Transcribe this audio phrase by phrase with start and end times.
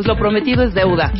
[0.00, 1.12] Pues lo prometido es deuda.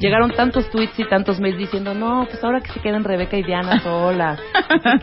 [0.00, 3.42] Llegaron tantos tweets y tantos mails diciendo, no, pues ahora que se queden Rebeca y
[3.42, 4.40] Diana solas.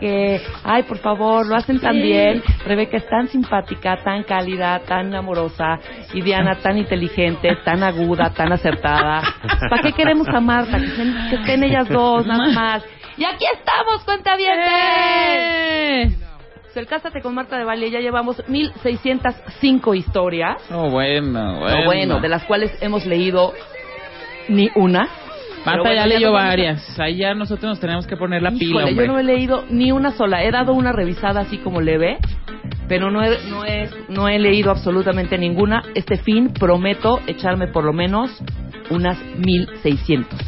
[0.00, 2.42] que, ay, por favor, lo hacen tan bien.
[2.66, 5.78] Rebeca es tan simpática, tan cálida, tan amorosa.
[6.12, 9.22] Y Diana tan inteligente, tan aguda, tan acertada.
[9.70, 10.78] ¿Para qué queremos a Marta?
[10.78, 12.84] Que estén, que estén ellas dos, nada más.
[13.16, 16.18] Y aquí estamos, cuentavientes.
[16.18, 16.29] Pues
[16.76, 20.56] el Cásate con Marta de Valle ya llevamos 1605 historias.
[20.70, 21.78] Oh, bueno, bueno.
[21.78, 23.52] No, bueno, de las cuales hemos leído
[24.48, 25.08] ni una.
[25.64, 26.98] Marta bueno, ya leyó varias.
[26.98, 29.06] Ahí ya nosotros nos tenemos que poner la pila, Híjole, hombre.
[29.06, 30.42] yo no he leído ni una sola.
[30.42, 32.18] He dado una revisada así como leve,
[32.88, 35.82] pero no he, no he, no he leído absolutamente ninguna.
[35.94, 38.30] Este fin prometo echarme por lo menos
[38.90, 40.38] unas 1600.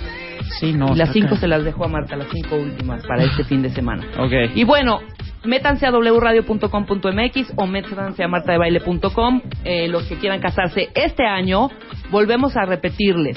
[0.61, 0.93] Sí, no.
[0.95, 3.71] y las cinco se las dejo a Marta, las cinco últimas para este fin de
[3.71, 4.05] semana.
[4.19, 4.33] Ok.
[4.55, 5.01] Y bueno,
[5.45, 9.41] métanse a wradio.com.mx o métanse a martadebaile.com.
[9.65, 11.69] Eh, los que quieran casarse este año,
[12.11, 13.37] volvemos a repetirles.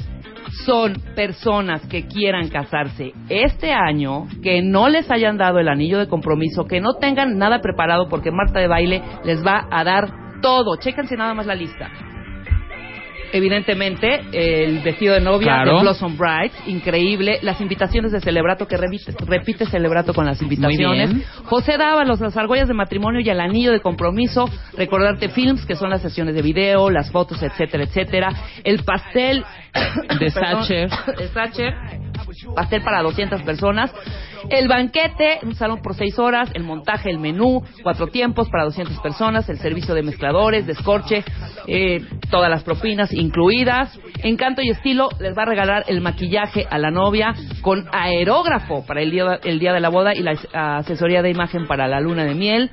[0.66, 6.08] Son personas que quieran casarse este año, que no les hayan dado el anillo de
[6.08, 10.78] compromiso, que no tengan nada preparado porque Marta de Baile les va a dar todo.
[10.78, 11.92] Chéquense nada más la lista.
[13.35, 15.75] Evidentemente, el vestido de novia Claro.
[15.75, 17.40] de Blossom Bright, increíble.
[17.41, 21.12] Las invitaciones de Celebrato, que repite, repite Celebrato con las invitaciones.
[21.44, 24.50] José Dávalos, las argollas de matrimonio y el anillo de compromiso.
[24.78, 28.29] Recordarte Films, que son las sesiones de video, las fotos, etcétera, etcétera.
[28.63, 29.44] El pastel
[30.19, 30.90] De Sacher.
[31.18, 31.74] de Sacher.
[32.56, 33.94] Pastel para 200 personas.
[34.50, 36.50] El banquete, un salón por 6 horas.
[36.53, 39.50] El montaje, el menú, cuatro tiempos para 200 personas.
[39.50, 41.24] El servicio de mezcladores, de escorche,
[41.68, 42.01] eh,
[42.35, 43.97] todas las propinas incluidas.
[44.22, 49.01] Encanto y estilo les va a regalar el maquillaje a la novia con aerógrafo para
[49.01, 52.01] el día, el día de la boda y la as- asesoría de imagen para la
[52.01, 52.72] luna de miel.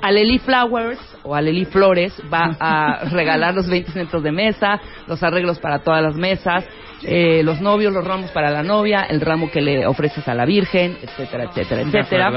[0.00, 5.58] Aleli Flowers o Aleli Flores va a regalar los 20 centros de mesa, los arreglos
[5.58, 6.64] para todas las mesas,
[7.02, 10.46] eh, los novios, los ramos para la novia, el ramo que le ofreces a la
[10.46, 12.30] Virgen, etcétera, etcétera, etcétera.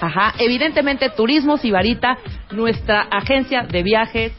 [0.00, 2.18] Ajá, evidentemente Turismo Sibarita,
[2.52, 4.32] nuestra agencia de viajes,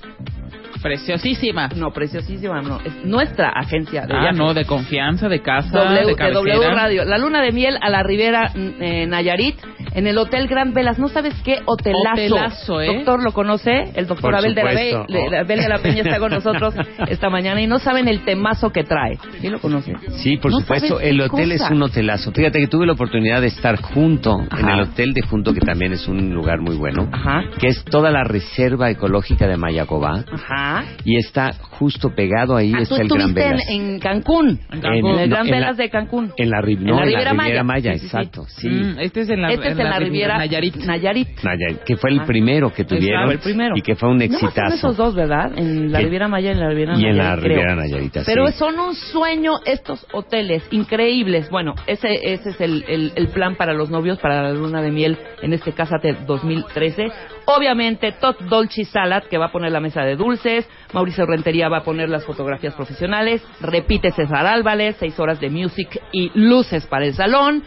[0.81, 1.69] Preciosísima.
[1.75, 4.37] no preciosísima, no, es nuestra agencia de Ah, viajes.
[4.37, 6.39] no, de confianza, de casa, W, de de cabecera.
[6.55, 7.05] W Radio.
[7.05, 9.57] La luna de miel a la Ribera mm, eh, Nayarit,
[9.93, 10.99] en el Hotel Gran Velas.
[10.99, 12.35] No sabes qué hotelazo.
[12.35, 12.95] Hotelazo, ¿eh?
[12.95, 13.91] Doctor, ¿lo conoce?
[13.95, 16.73] El doctor Por Abel de, la Be- de Abel de la Peña está con nosotros
[17.07, 19.17] esta mañana y no saben el temazo que trae.
[19.41, 19.93] ¿Sí lo conoce?
[20.23, 21.65] Sí, por No supuesto, el hotel cosa.
[21.65, 22.31] es un hotelazo.
[22.31, 24.73] Fíjate que tuve la oportunidad de estar junto en Ajá.
[24.75, 27.43] el hotel de junto, que también es un lugar muy bueno, Ajá.
[27.59, 30.68] que es toda la reserva ecológica de Mayacobá Ajá.
[31.05, 33.69] Y está justo pegado ahí Ah, tú está el Gran estuviste en, Velas.
[33.69, 34.59] en Cancún.
[34.71, 35.11] En Cancún.
[35.13, 36.33] En el no, Gran en la- Velas de Cancún.
[36.37, 37.63] En la, no, la en Riviera Maya.
[37.63, 38.69] Maya, Sí, sí, exacto, sí.
[38.69, 40.75] Mm, este es en la, Este es en el en la Riviera Nayarit.
[40.77, 41.27] Nayarit.
[41.43, 42.25] Naya, que fue el Ah.
[42.25, 43.75] primero que Exacto, tuvieron el primero.
[43.77, 44.75] y que fue un Nada más son exitazo.
[44.75, 45.57] esos dos, ¿verdad?
[45.57, 47.43] En la Riviera Maya y en la Riviera y en la Nayarit.
[47.43, 51.49] Riviera Nayarita, Pero son un sueño estos hoteles increíbles.
[51.49, 54.91] Bueno, ese, ese es el, el- el plan para los novios para la luna de
[54.91, 57.07] miel en este Cásate 2013.
[57.51, 60.69] Obviamente, Todd Dolce Salad, que va a poner la mesa de dulces.
[60.93, 63.43] Mauricio Rentería va a poner las fotografías profesionales.
[63.59, 67.63] Repite César Álvarez, seis horas de music y luces para el salón.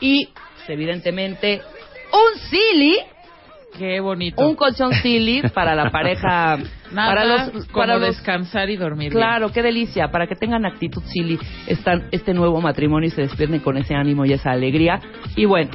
[0.00, 0.30] Y,
[0.66, 1.60] evidentemente,
[2.10, 2.96] un silly
[3.76, 4.42] Qué bonito.
[4.42, 6.56] un colchón silly para la pareja
[6.90, 10.64] Nada para los como para los descansar y dormir claro qué delicia para que tengan
[10.64, 15.00] actitud silly están este nuevo matrimonio y se despierten con ese ánimo y esa alegría
[15.36, 15.70] y bueno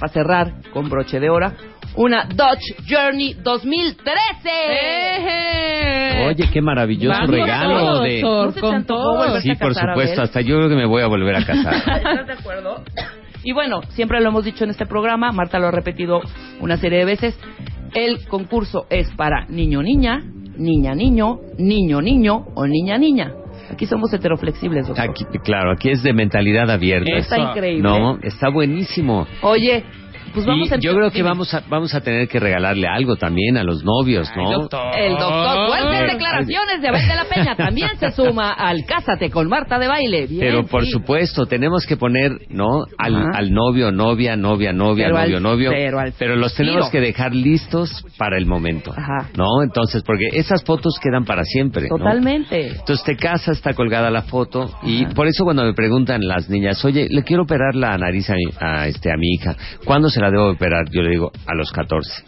[0.00, 1.52] para cerrar con broche de oro
[1.98, 4.14] una Dodge Journey 2013
[4.70, 6.26] ¡Eh!
[6.28, 8.22] Oye, qué maravilloso Vamos regalo todos, de...
[8.22, 9.40] ¿No se con todo.
[9.40, 10.22] Sí, por casar, supuesto.
[10.22, 11.74] Hasta yo creo que me voy a volver a casar.
[11.74, 12.84] ¿Estás de acuerdo?
[13.42, 16.20] Y bueno, siempre lo hemos dicho en este programa, Marta lo ha repetido
[16.60, 17.38] una serie de veces,
[17.94, 20.20] el concurso es para niño niña,
[20.56, 23.32] niña niño, niño niño o niña niña.
[23.70, 25.10] Aquí somos heteroflexibles, doctor.
[25.10, 27.16] Aquí, claro, aquí es de mentalidad abierta.
[27.16, 27.50] Está Eso.
[27.50, 27.82] increíble.
[27.82, 29.26] No, está buenísimo.
[29.42, 29.84] Oye,
[30.32, 33.16] pues vamos y a yo creo que vamos a, vamos a tener que regalarle algo
[33.16, 34.48] también a los novios, ¿no?
[34.48, 34.98] Ay, doctor.
[34.98, 36.06] El doctor, fuertes Ay.
[36.12, 40.26] declaraciones de Abel de la Peña, también se suma al Cásate con Marta de Baile.
[40.26, 40.90] Bien, Pero por sí.
[40.90, 42.84] supuesto, tenemos que poner, ¿no?
[42.98, 45.70] Al, novio, novia, novia, novia, Pero novio, al- novio.
[46.18, 46.90] pero al los tenemos tiro.
[46.92, 48.92] que dejar listos para el momento.
[48.92, 49.28] Ajá.
[49.36, 49.62] ¿No?
[49.62, 51.88] Entonces, porque esas fotos quedan para siempre.
[51.88, 51.96] ¿no?
[51.98, 52.68] Totalmente.
[52.68, 56.84] Entonces te casas, está colgada la foto y por eso cuando me preguntan las niñas,
[56.84, 60.17] oye, le quiero operar la nariz a mi, a, este, a mi hija, ¿cuándo se
[60.20, 60.86] la debo operar?
[60.90, 62.24] Yo le digo, a los 14.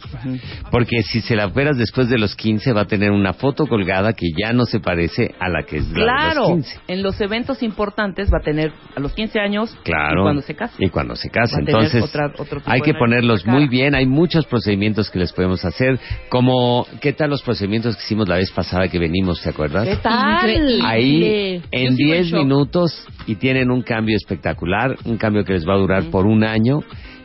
[0.71, 4.13] Porque si se la operas después de los 15 va a tener una foto colgada
[4.13, 6.79] que ya no se parece a la que es la de Claro, los 15.
[6.87, 10.21] en los eventos importantes va a tener a los 15 años Claro.
[10.21, 10.75] y cuando se case.
[10.79, 13.95] Y cuando se tener Entonces, otra- otro tipo hay que ponerlos muy bien.
[13.95, 15.99] Hay muchos procedimientos que les podemos hacer.
[16.29, 19.87] Como, ¿qué tal los procedimientos que hicimos la vez pasada que venimos, te acuerdas?
[19.87, 20.49] ¿Qué tal?
[20.49, 20.79] Increíble.
[20.85, 21.23] Ahí,
[21.55, 22.39] en sigo en 10 shock.
[22.39, 26.43] minutos y tienen un cambio espectacular, un cambio que les va a durar por un
[26.43, 26.79] año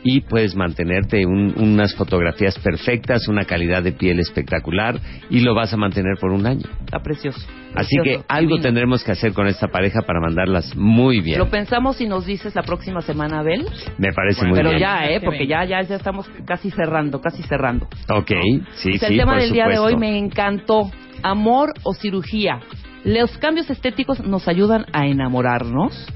[0.09, 4.99] y puedes mantenerte un- unas fotografías perfectas, una calidad de piel espectacular
[5.29, 6.65] y lo vas a mantener por un año.
[6.85, 7.45] Está precioso.
[7.75, 8.63] Así que algo divino.
[8.63, 11.37] tendremos que hacer con esta pareja para mandarlas muy bien.
[11.37, 13.65] Lo pensamos y nos dices la próxima semana, Abel.
[13.97, 14.79] Me parece Bueno, muy Pero bien.
[14.81, 15.19] ya, ¿eh?
[15.19, 17.87] Que Porque ya, ya, ya estamos casi cerrando, casi cerrando.
[18.09, 18.29] Ok,
[18.75, 20.89] sí, Pues sí, el tema por del día de hoy me encantó.
[21.21, 22.59] Amor o cirugía.
[23.03, 26.07] Los cambios estéticos nos ayudan a enamorarnos.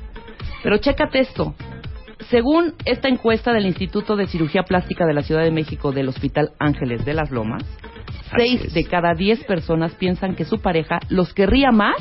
[0.63, 1.55] Pero chécate esto.
[2.29, 6.51] Según esta encuesta del Instituto de Cirugía Plástica de la Ciudad de México del Hospital
[6.59, 7.63] Ángeles de las Lomas,
[8.35, 11.97] seis de cada diez personas piensan que su pareja los querría más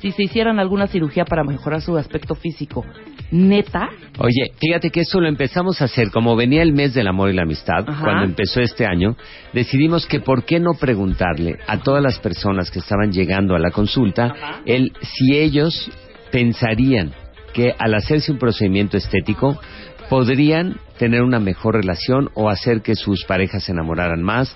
[0.00, 2.84] si se hicieran alguna cirugía para mejorar su aspecto físico.
[3.30, 3.88] ¿Neta?
[4.18, 7.34] Oye, fíjate que eso lo empezamos a hacer, como venía el mes del amor y
[7.34, 8.04] la amistad, Ajá.
[8.04, 9.16] cuando empezó este año,
[9.52, 13.70] decidimos que por qué no preguntarle a todas las personas que estaban llegando a la
[13.70, 15.90] consulta, el si ellos
[16.30, 17.12] pensarían
[17.52, 19.58] que al hacerse un procedimiento estético
[20.08, 24.54] podrían tener una mejor relación o hacer que sus parejas se enamoraran más.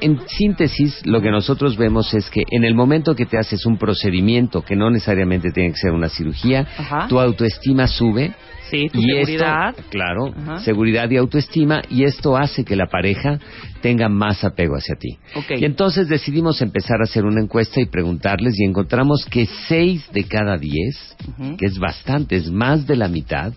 [0.00, 3.76] En síntesis, lo que nosotros vemos es que en el momento que te haces un
[3.76, 7.08] procedimiento, que no necesariamente tiene que ser una cirugía, Ajá.
[7.08, 8.34] tu autoestima sube,
[8.70, 9.70] Sí, tu y seguridad.
[9.70, 10.60] esto, claro, Ajá.
[10.60, 13.38] seguridad y autoestima, y esto hace que la pareja
[13.82, 15.18] tenga más apego hacia ti.
[15.58, 20.24] Y entonces decidimos empezar a hacer una encuesta y preguntarles, y encontramos que seis de
[20.24, 21.56] cada diez, Ujú.
[21.56, 23.52] que es bastante, es más de la mitad,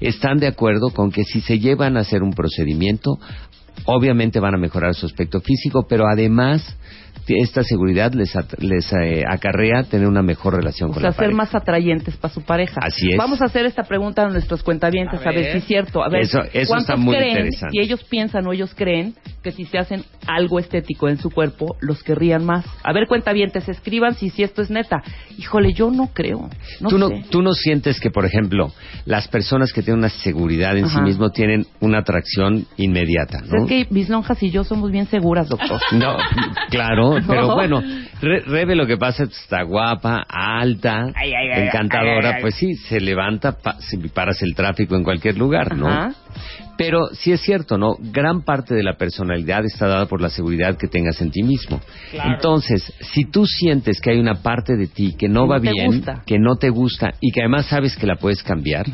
[0.00, 3.18] están de acuerdo con que si se llevan a hacer un procedimiento,
[3.84, 6.76] obviamente van a mejorar su aspecto físico, pero además
[7.28, 11.12] esta seguridad les, at- les eh, acarrea tener una mejor relación O con sea, la
[11.12, 11.36] ser pareja.
[11.36, 12.80] más atrayentes para su pareja.
[12.82, 13.16] Así es.
[13.16, 15.42] Vamos a hacer esta pregunta a nuestros cuentavientes, a, A ver.
[15.44, 15.52] ver.
[15.52, 16.02] si es cierto.
[16.04, 17.72] A ver, Eso- eso ¿cuántos está muy creen, interesante.
[17.72, 21.76] Si ellos piensan o ellos creen que si se hacen algo estético en su cuerpo,
[21.80, 22.64] los querrían más.
[22.82, 25.02] A ver, cuentavientes, escriban si, si esto es neta.
[25.38, 26.50] Híjole, yo no creo.
[26.80, 28.72] No ¿Tú, no, tú no sientes que, por ejemplo,
[29.06, 33.62] las personas que tienen una seguridad en sí mismo tienen una atracción inmediata, ¿no?
[33.64, 35.80] Es que mis lonjas y yo somos bien seguras, doctor.
[35.92, 36.16] No,
[36.70, 37.54] claro, pero No.
[37.54, 37.82] bueno,
[38.20, 42.26] Re- Rebe lo que pasa es que está guapa, alta, Ay, ay, ay, encantadora, ay,
[42.26, 42.42] ay, ay.
[42.42, 45.88] pues sí, se levanta, pa- si paras el tráfico en cualquier lugar, ¿no?
[45.88, 46.12] Ajá.
[46.80, 47.96] Pero sí es cierto, ¿no?
[48.00, 51.78] Gran parte de la personalidad está dada por la seguridad que tengas en ti mismo.
[52.14, 56.22] Entonces, si tú sientes que hay una parte de ti que no va bien, gusta.
[56.24, 58.86] que no te gusta y que además sabes que la puedes cambiar,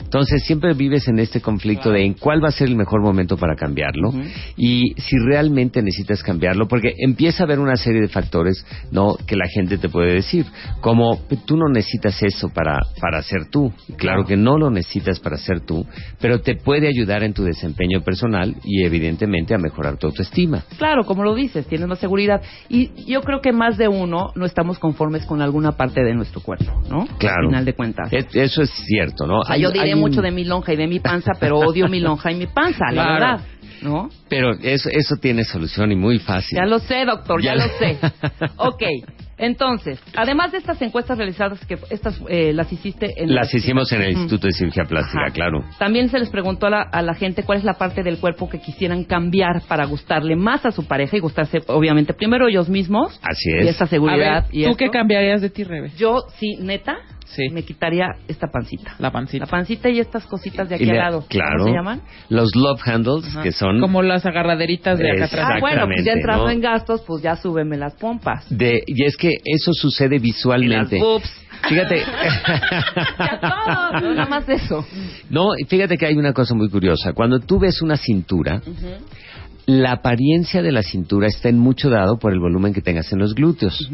[0.00, 3.36] entonces siempre vives en este conflicto de en cuál va a ser el mejor momento
[3.36, 4.12] para cambiarlo
[4.56, 9.36] y si realmente necesitas cambiarlo, porque empieza a haber una serie de factores no que
[9.36, 10.44] la gente te puede decir,
[10.80, 15.36] como tú no necesitas eso para para ser tú, claro que no lo necesitas para
[15.36, 15.86] ser tú,
[16.20, 20.64] pero te puede ayudar a en tu desempeño personal y evidentemente a mejorar tu autoestima.
[20.78, 22.42] Claro, como lo dices, tienes más seguridad.
[22.68, 26.40] Y yo creo que más de uno no estamos conformes con alguna parte de nuestro
[26.40, 27.06] cuerpo, ¿no?
[27.18, 27.42] Claro.
[27.42, 28.12] Al final de cuentas.
[28.12, 29.40] E- Eso es cierto, ¿no?
[29.40, 31.58] O sea, Hay- yo diré hay mucho de mi lonja y de mi panza, pero
[31.58, 33.12] odio mi lonja y mi panza, la Claro.
[33.12, 33.40] verdad.
[33.80, 34.08] ¿No?
[34.28, 36.58] Pero eso, eso tiene solución y muy fácil.
[36.58, 37.98] Ya lo sé, doctor, ya, Ya lo lo- sé.
[38.56, 38.82] Ok,
[39.38, 43.34] entonces, además de estas encuestas realizadas, que estas eh, las hiciste en...
[43.34, 44.08] Las hicimos en el.
[44.12, 45.32] Instituto de Cirugía Plástica, Ajá.
[45.32, 45.64] claro.
[45.78, 48.48] También se les preguntó a la, a la gente cuál es la parte del cuerpo
[48.48, 53.18] que quisieran cambiar para gustarle más a su pareja y gustarse, obviamente, primero ellos mismos.
[53.22, 53.68] Así Y es.
[53.70, 54.44] esta A seguridad.
[54.44, 54.76] ver, y ¿tú esto.
[54.78, 55.90] qué cambiarías de ti, Rebe?
[55.96, 56.96] Yo, sí, neta,
[57.34, 57.48] Sí.
[57.50, 58.94] me quitaría esta pancita.
[58.98, 59.44] La pancita.
[59.44, 61.24] La pancita y estas cositas de aquí le- al lado.
[61.28, 61.58] Claro.
[61.58, 62.02] ¿Cómo se llaman?
[62.28, 63.42] Los love handles, Ajá.
[63.42, 65.46] que son Como las agarraderitas de acá atrás.
[65.54, 66.50] Ah, bueno, pues ya entrando ¿no?
[66.50, 68.46] en gastos, pues ya súbeme las pompas.
[68.48, 68.82] de...
[68.86, 70.98] Y es que eso sucede Y las visualmente.
[70.98, 71.30] boobs.
[71.68, 72.02] Fíjate.
[73.18, 74.86] Ya todo, no, nada más eso.
[75.30, 77.12] no, fíjate que hay una cosa muy curiosa.
[77.12, 78.62] Cuando tú ves una cintura,
[79.66, 83.18] la apariencia de la cintura está en mucho dado por el volumen que tengas en
[83.18, 83.90] los glúteos.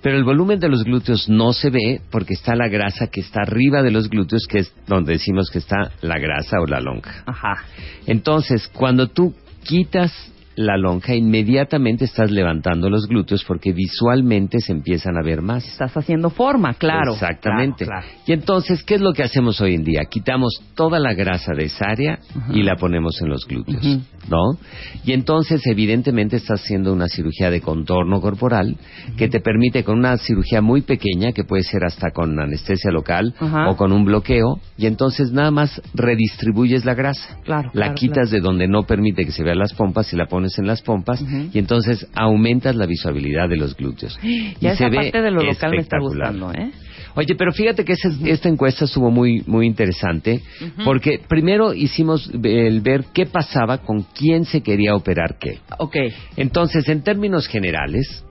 [0.00, 3.42] Pero el volumen de los glúteos no se ve porque está la grasa que está
[3.42, 7.22] arriba de los glúteos, que es donde decimos que está la grasa o la lonja.
[7.26, 7.64] Ajá.
[8.06, 10.10] Entonces, cuando tú quitas
[10.56, 15.66] la lonja, inmediatamente estás levantando los glúteos porque visualmente se empiezan a ver más.
[15.66, 17.12] Estás haciendo forma, claro.
[17.12, 17.84] Exactamente.
[17.84, 18.22] Claro, claro.
[18.26, 20.02] Y entonces, ¿qué es lo que hacemos hoy en día?
[20.10, 22.18] Quitamos toda la grasa de esa área
[22.50, 23.84] y la ponemos en los glúteos.
[24.28, 24.58] ¿no?
[25.04, 28.76] Y entonces, evidentemente, estás haciendo una cirugía de contorno corporal
[29.16, 33.34] que te permite con una cirugía muy pequeña, que puede ser hasta con anestesia local
[33.68, 37.38] o con un bloqueo, y entonces nada más redistribuyes la grasa.
[37.44, 40.26] Claro, La claro, quitas de donde no permite que se vean las pompas y la
[40.26, 41.22] pones en las pompas
[41.52, 44.18] y entonces aumentas la visualidad de los glúteos.
[44.24, 46.70] Y esa se ve parte de lo local me está gustando, ¿eh?
[47.16, 50.40] Oye, pero fíjate que esa- esta encuesta estuvo muy muy interesante
[50.84, 55.58] porque primero hicimos el ver qué pasaba con quién se quería operar qué.
[55.78, 55.96] Ok.
[56.36, 58.24] Entonces, en términos generales,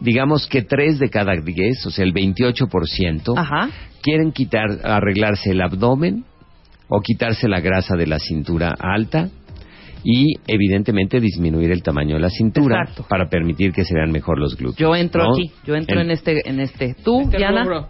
[0.00, 3.70] digamos que tres de cada diez, o sea, el 28%, Ajá.
[4.02, 6.24] quieren quitar, arreglarse el abdomen
[6.88, 9.30] o quitarse la grasa de la cintura alta
[10.04, 13.06] y evidentemente disminuir el tamaño de la cintura Exacto.
[13.08, 14.76] para permitir que se vean mejor los glúteos.
[14.78, 15.32] Yo entro ¿no?
[15.34, 16.94] aquí, yo entro en, este, en este.
[17.02, 17.64] ¿Tú, Este Diana?
[17.64, 17.88] rubro.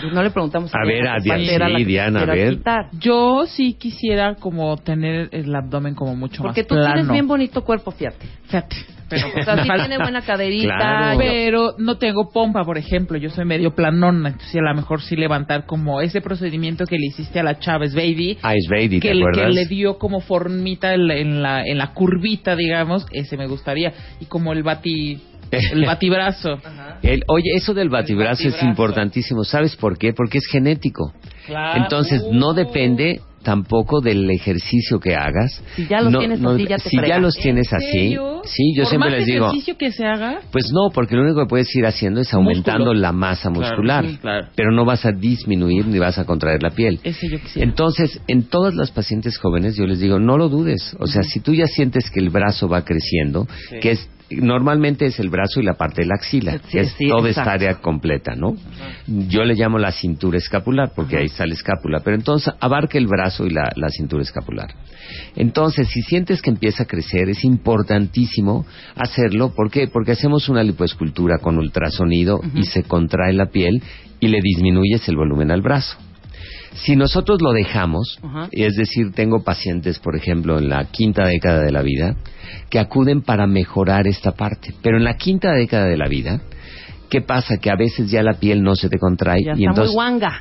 [0.00, 2.44] Pues no le preguntamos A ver, Diana a Diana, era sí, la Diana, a quisiera
[2.50, 2.56] ver.
[2.58, 2.90] quitar.
[3.00, 6.92] Yo sí quisiera como tener el abdomen como mucho Porque más tú plano.
[6.94, 8.26] tienes bien bonito cuerpo, fíjate.
[8.44, 8.76] Fíjate.
[9.08, 10.76] Pero, o sea, sí tiene buena caderita.
[10.76, 11.18] Claro.
[11.18, 13.16] Pero no tengo pompa, por ejemplo.
[13.18, 14.30] Yo soy medio planona.
[14.30, 17.94] Entonces, a lo mejor sí levantar como ese procedimiento que le hiciste a la Chávez
[17.94, 18.38] Baby.
[18.38, 19.54] Ice Baby, ¿te que, le- que acuerdas?
[19.54, 23.06] le dio como formita en la, en la, en la curvita, digamos.
[23.12, 23.92] Ese me gustaría.
[24.20, 25.20] Y como el bati...
[25.50, 26.58] El batibrazo.
[27.02, 28.66] El- oye, eso del batibrazo es batibrazo.
[28.66, 29.44] importantísimo.
[29.44, 30.12] ¿Sabes por qué?
[30.12, 31.12] Porque es genético.
[31.46, 31.82] Claro.
[31.82, 35.62] Entonces, no depende tampoco del ejercicio que hagas.
[35.76, 38.16] Si ya los No- tienes no- así, ya te Si ya los tienes ¿En así,
[38.44, 41.22] sí, yo Por siempre más les digo, ejercicio que se haga, pues no, porque lo
[41.22, 43.00] único que puedes ir haciendo es aumentando Músculo.
[43.00, 44.48] la masa Claro, muscular, sí, claro.
[44.54, 47.00] pero no vas a disminuir ni vas a contraer la piel.
[47.04, 47.68] ese yo quisiera.
[47.68, 50.96] Entonces, en todas las pacientes jóvenes yo les digo, no lo dudes.
[50.98, 53.46] O sea, si tú ya sientes que el brazo va creciendo,
[53.80, 57.08] que es normalmente es el brazo y la parte de la axila, Sí, es sí,
[57.08, 57.40] toda exacto.
[57.40, 58.56] esta área completa, ¿no?
[59.06, 63.06] Yo le llamo la cintura escapular porque ahí está la escápula, pero entonces abarca el
[63.06, 64.74] brazo y la, la cintura escapular.
[65.36, 68.66] Entonces, si sientes que empieza a crecer, es importantísimo
[68.96, 69.54] hacerlo.
[69.54, 69.88] ¿Por qué?
[69.88, 73.82] Porque hacemos una lipoescultura con ultrasonido y se contrae la piel
[74.20, 75.96] y le disminuyes el volumen al brazo.
[76.84, 78.18] Si nosotros lo dejamos,
[78.52, 82.16] es decir, tengo pacientes, por ejemplo, en la quinta década de la vida,
[82.70, 84.74] que acuden para mejorar esta parte.
[84.82, 86.40] Pero en la quinta década de la vida,
[87.10, 87.58] ¿qué pasa?
[87.58, 89.96] Que a veces ya la piel no se te contrae Ya y entonces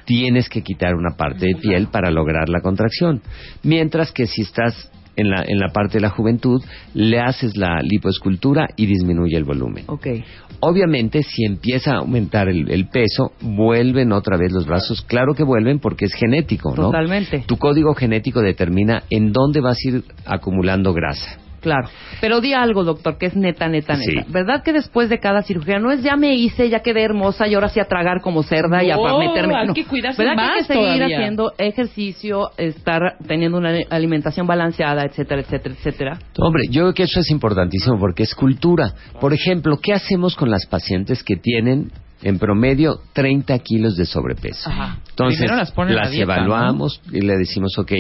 [0.06, 3.22] tienes que quitar una parte de piel para lograr la contracción.
[3.64, 7.82] Mientras que si estás en la, en la parte de la juventud, le haces la
[7.82, 9.84] lipoescultura y disminuye el volumen.
[9.88, 10.08] Ok.
[10.60, 15.02] Obviamente, si empieza a aumentar el, el peso, vuelven otra vez los brazos.
[15.02, 16.84] Claro que vuelven porque es genético, ¿no?
[16.84, 17.44] Totalmente.
[17.46, 21.40] Tu código genético determina en dónde vas a ir acumulando grasa.
[21.68, 21.90] Claro.
[22.22, 24.06] Pero di algo, doctor, que es neta, neta, Sí.
[24.16, 24.26] neta.
[24.32, 27.56] ¿Verdad que después de cada cirugía no es ya me hice, ya quedé hermosa y
[27.56, 29.54] ahora sí a tragar como cerda y a meterme?
[29.56, 29.74] hay No.
[29.74, 31.18] que cuidarse ¿Verdad que hay que seguir todavía?
[31.18, 36.20] haciendo ejercicio, estar teniendo una alimentación balanceada, etcétera, etcétera, etcétera?
[36.40, 38.94] Hombre, yo creo que eso es importantísimo porque es cultura.
[39.20, 44.70] Por ejemplo, ¿qué hacemos con las pacientes que tienen en promedio 30 kilos de sobrepeso?
[44.70, 45.00] Ajá.
[45.10, 47.92] Entonces, las dieta, evaluamos y le decimos, ok,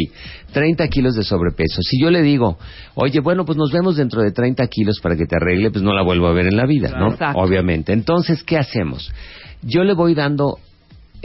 [0.52, 1.82] 30 kilos de sobrepeso.
[1.82, 2.58] Si yo le digo,
[2.96, 5.94] oye, bueno, pues nos vemos dentro de 30 kilos para que te arregle, pues no
[5.94, 7.12] la vuelvo a ver en la vida, ¿no?
[7.12, 7.40] Exacto.
[7.40, 7.94] Obviamente.
[7.94, 9.12] Entonces, ¿qué hacemos?
[9.62, 10.60] Yo le voy dando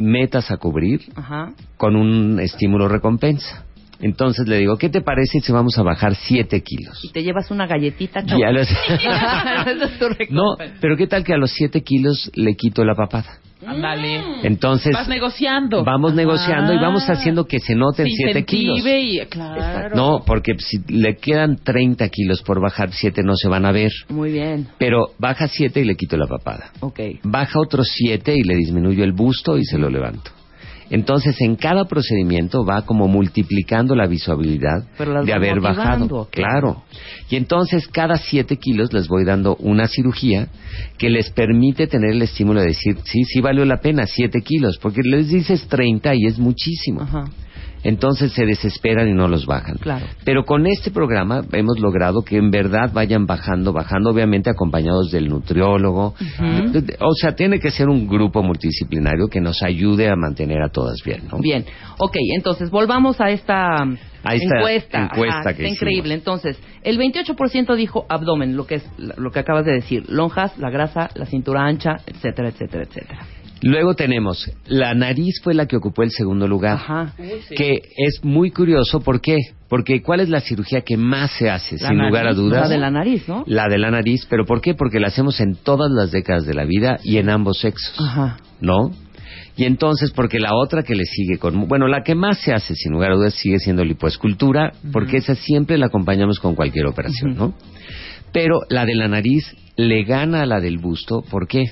[0.00, 1.52] metas a cubrir Ajá.
[1.76, 3.64] con un estímulo recompensa.
[4.02, 6.99] Entonces le digo, ¿qué te parece si vamos a bajar 7 kilos?
[7.04, 11.32] Y te llevas una galletita, a los- Esa es tu No, pero ¿qué tal que
[11.32, 13.38] a los 7 kilos le quito la papada?
[13.64, 14.21] Ándale.
[14.42, 15.85] Entonces, Vas negociando.
[15.85, 18.80] vamos negociando y vamos haciendo que se noten Se 7 kilos.
[18.85, 19.94] y, claro.
[19.94, 23.92] No, porque si le quedan 30 kilos por bajar, 7 no se van a ver.
[24.09, 24.66] Muy bien.
[24.78, 26.73] Pero baja 7 y le quito la papada.
[26.80, 26.99] Ok.
[27.23, 30.32] Baja otros 7 y le disminuyo el busto y se lo levanto.
[30.92, 34.06] Entonces, en cada procedimiento va como multiplicando la
[35.08, 36.28] las de haber bajado.
[36.30, 36.82] Claro.
[37.30, 40.49] Y entonces, cada 7 kilos les voy dando una cirugía
[40.99, 44.76] que les permite tener el estímulo de decir, sí, sí valió la pena, 7 kilos,
[44.82, 47.00] porque les dices 30 y es muchísimo.
[47.00, 47.25] Ajá.
[47.84, 49.76] Entonces se desesperan y no los bajan.
[49.78, 50.06] Claro.
[50.24, 55.28] Pero con este programa hemos logrado que en verdad vayan bajando, bajando, obviamente acompañados del
[55.28, 56.14] nutriólogo.
[57.00, 61.02] O sea, tiene que ser un grupo multidisciplinario que nos ayude a mantener a todas
[61.04, 61.38] bien, ¿no?
[61.40, 61.64] Bien.
[61.98, 65.02] Ok, entonces volvamos a esta, A esta encuesta.
[65.04, 66.14] encuesta Ajá, que está increíble.
[66.14, 68.84] Entonces, el 28% dijo abdomen, lo que es
[69.16, 73.26] lo que acabas de decir, lonjas, la grasa, la cintura ancha, etcétera, etcétera, etcétera.
[73.62, 76.75] Luego tenemos, la nariz fue la que ocupó el segundo lugar.
[76.75, 77.14] Ajá.
[77.57, 79.37] Que es muy curioso, ¿por qué?
[79.69, 82.62] Porque ¿cuál es la cirugía que más se hace, La sin lugar a dudas?
[82.62, 83.45] La de la nariz, ¿no?
[83.47, 84.75] La de la nariz, pero ¿por qué?
[84.75, 87.95] Porque la hacemos en todas las décadas de la vida y en ambos sexos.
[87.99, 88.37] Ajá.
[88.62, 88.92] ¿no?
[89.57, 91.69] Y entonces, porque la otra que le sigue con...
[91.69, 95.35] Bueno, la que más se hace, sin lugar a dudas, sigue siendo lipoescultura, porque esa
[95.35, 97.54] siempre la acompañamos con cualquier operación, ¿no?
[98.33, 101.64] Pero la de la nariz le gana a la del busto, ¿por qué?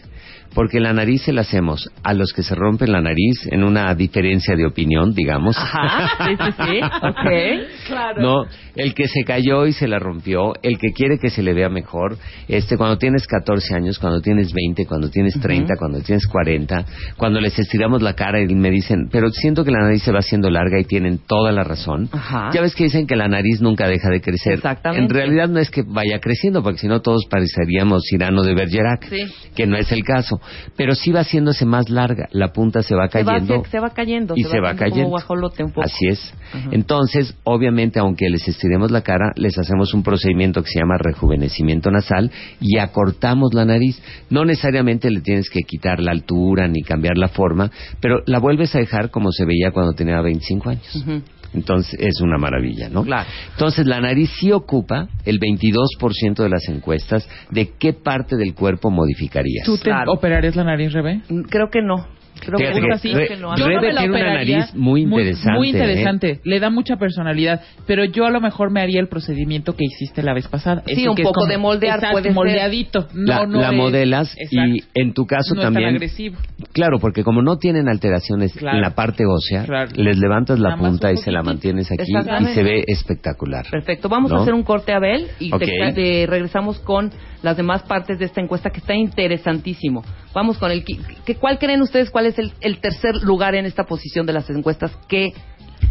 [0.55, 3.95] Porque la nariz se la hacemos a los que se rompen la nariz en una
[3.95, 5.57] diferencia de opinión, digamos.
[5.57, 6.27] Ajá.
[6.27, 6.81] Sí, sí, sí.
[7.11, 8.19] Ok.
[8.19, 8.45] No,
[8.77, 11.69] el que se cayó y se la rompió, el que quiere que se le vea
[11.69, 12.17] mejor,
[12.49, 16.85] este cuando tienes 14 años, cuando tienes 20, cuando tienes 30, cuando tienes 40,
[17.17, 20.19] cuando les estiramos la cara y me dicen, pero siento que la nariz se va
[20.21, 22.09] haciendo larga y tienen toda la razón.
[22.13, 22.51] Ajá.
[22.53, 24.55] Ya ves que dicen que la nariz nunca deja de crecer.
[24.55, 25.05] Exactamente.
[25.05, 29.09] En realidad no es que vaya creciendo, porque si no todos pareceríamos Cyrano de Bergerac,
[29.09, 29.27] Sí.
[29.55, 30.40] que no es el caso,
[30.77, 33.91] pero sí va haciéndose más larga, la punta se va Se va, cayendo se, va
[33.91, 34.35] cayendo.
[34.37, 35.05] y se, va, cayendo.
[35.05, 35.87] Como guajolote un poco.
[35.87, 36.35] Así es.
[36.53, 36.69] Ajá.
[36.73, 41.91] Entonces, obviamente, aunque les estiremos la cara, les hacemos un procedimiento que se llama rejuvenecimiento
[41.91, 42.31] nasal
[42.61, 44.03] y acortamos la nariz.
[44.31, 48.75] No necesariamente le tienes que quitar la altura ni cambiar la forma, pero la vuelves
[48.75, 51.05] a dejar como se veía cuando tenía 25 años.
[51.53, 53.03] Entonces, es una maravilla, ¿no?
[53.05, 53.29] Claro.
[53.53, 58.91] Entonces, la nariz sí ocupa el 22% de las encuestas de qué parte del cuerpo
[58.91, 59.67] modificarías.
[59.67, 60.13] ¿Tú te Claro.
[60.13, 61.21] operarías la nariz, Rebe?
[61.49, 62.07] Creo que no.
[62.41, 63.55] Creo que, que sí, Re- que no.
[63.57, 65.71] Yo Yo no Rebe me la tiene una nariz muy interesante, Muy, ¿eh?
[65.71, 66.41] interesante.
[66.45, 67.61] Le da mucha personalidad.
[67.87, 70.83] Pero yo a lo mejor me haría el procedimiento que hiciste la vez pasada.
[70.87, 72.35] Sí, Ese un que es poco como- de moldear, Exacto, puede ser.
[72.35, 73.07] moldeadito.
[73.15, 76.37] No, la, no la es- modelas y en tu caso no es tan también agresivo.
[76.73, 78.77] claro porque como no tienen alteraciones Claro.
[78.77, 79.91] en la parte ósea Claro.
[79.95, 83.67] les levantas la Nada punta un y se la mantienes aquí y se ve espectacular
[83.71, 84.39] Perfecto, vamos ¿No?
[84.39, 85.61] a hacer un corte, Abel, y Ok.
[85.61, 87.11] te- te regresamos con
[87.43, 90.03] las demás partes de esta encuesta que está interesantísimo.
[90.35, 90.85] Vamos con el...
[90.85, 94.49] que- ¿Cuál creen ustedes cuál es el, el tercer lugar en esta posición de las
[94.51, 95.33] encuestas que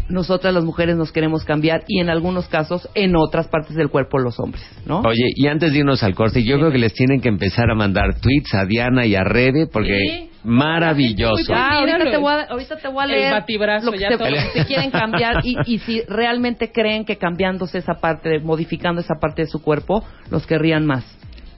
[0.07, 4.17] nosotras las mujeres nos queremos cambiar y en algunos casos en otras partes del cuerpo
[4.17, 5.01] los hombres, ¿no?
[5.01, 7.75] Oye, y antes de irnos al corte, yo creo que les tienen que empezar a
[7.75, 10.29] mandar tweets a Diana y a Rebe porque Sí.
[10.43, 11.43] maravilloso.
[11.53, 14.09] Ya, ahorita te, voy a, ahorita te voy a El leer batibrazo, lo que ya
[14.09, 14.27] se, todo.
[14.53, 19.43] se quieren cambiar y, y si realmente creen que cambiándose esa parte, modificando esa parte
[19.43, 21.05] de su cuerpo, los querrían más.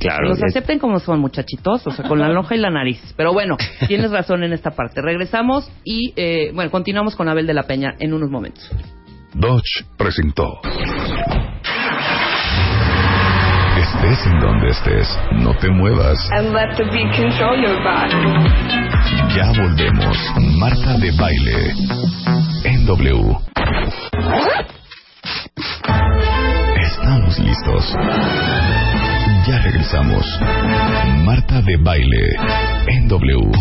[0.02, 3.00] Claro, los es- acepten como son, muchachitos, o sea, con la lonja y la nariz.
[3.16, 3.56] Pero bueno,
[3.88, 5.02] tienes razón en esta parte.
[5.02, 8.70] Regresamos y, eh, bueno, continuamos con Abel de la Peña en unos momentos.
[9.34, 10.60] Dodge presentó
[13.78, 16.18] Estés en donde estés, no te muevas.
[16.34, 18.16] and let the beat control your body.
[19.36, 20.18] Ya volvemos.
[20.60, 21.74] Marta de baile.
[22.66, 23.38] En W.
[26.82, 27.96] Estamos listos.
[29.48, 30.24] Ya regresamos.
[31.26, 32.36] Marta de baile.
[32.88, 33.52] En W.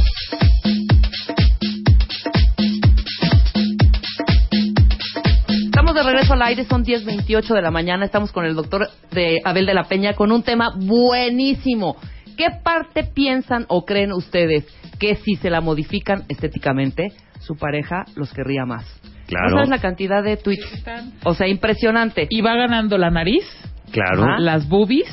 [5.64, 8.04] Estamos de regreso al aire, son 10.28 de la mañana.
[8.04, 11.96] Estamos con el doctor de Abel de la Peña con un tema buenísimo.
[12.36, 14.66] ¿Qué parte piensan o creen ustedes
[14.98, 18.84] que si se la modifican estéticamente, su pareja los querría más?
[19.26, 19.50] Claro.
[19.50, 20.84] ¿No sabes la cantidad de tweets?
[21.24, 22.26] O sea, impresionante.
[22.28, 23.44] Y va ganando la nariz,
[23.90, 24.38] Claro.
[24.38, 25.08] Las boobies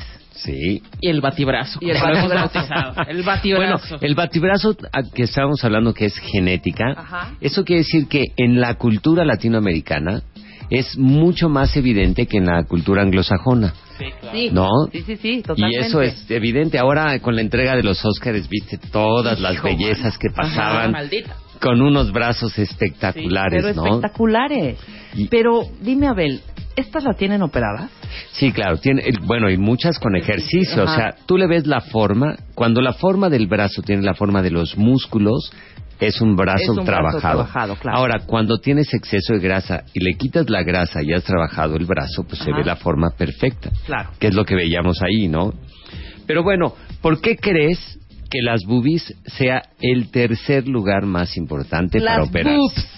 [0.47, 0.81] Sí.
[1.01, 1.77] y el batibrazo.
[1.81, 2.59] Y el batibrazo.
[3.07, 3.97] El Bueno, batibrazo.
[4.01, 4.77] el batibrazo
[5.13, 7.33] que estábamos hablando que es genética, Ajá.
[7.41, 10.21] eso quiere decir que en la cultura latinoamericana
[10.69, 13.73] es mucho más evidente que en la cultura anglosajona.
[14.31, 14.69] Sí, ¿No?
[14.91, 15.87] sí, sí, sí, Y totalmente.
[15.87, 16.77] eso es evidente.
[16.77, 20.91] Ahora con la entrega de los Óscares viste todas las Hijo, bellezas que Ajá, pasaban.
[20.91, 21.35] maldita.
[21.59, 23.85] con unos brazos espectaculares, pero ¿no?
[23.85, 24.77] espectaculares.
[25.15, 26.41] Y- Pero dime, Abel,
[26.75, 27.89] ¿estas las tienen operadas?
[28.31, 32.35] Sí, claro, tiene, bueno, y muchas con ejercicio, o sea, tú le ves la forma,
[32.55, 35.51] cuando la forma del brazo tiene la forma de los músculos,
[35.99, 37.19] es un brazo Es un brazo trabajado.
[37.19, 37.97] trabajado, claro.
[37.97, 41.85] Ahora, cuando tienes exceso de grasa y le quitas la grasa y has trabajado el
[41.85, 43.71] brazo, pues se ve la forma perfecta.
[43.85, 44.09] Claro.
[44.19, 45.53] Que es lo que veíamos ahí, ¿no?
[46.27, 47.99] Pero bueno, ¿por qué crees
[48.29, 52.55] que las boobies sea el tercer lugar más importante para operar?
[52.57, 52.96] boobs.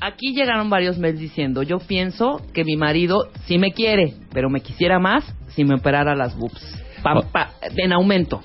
[0.00, 4.60] Aquí llegaron varios mails diciendo, yo pienso que mi marido sí me quiere, pero me
[4.60, 6.60] quisiera más si me operara las boobs.
[7.02, 7.22] Pa- Oh.
[7.32, 8.42] pa- en aumento.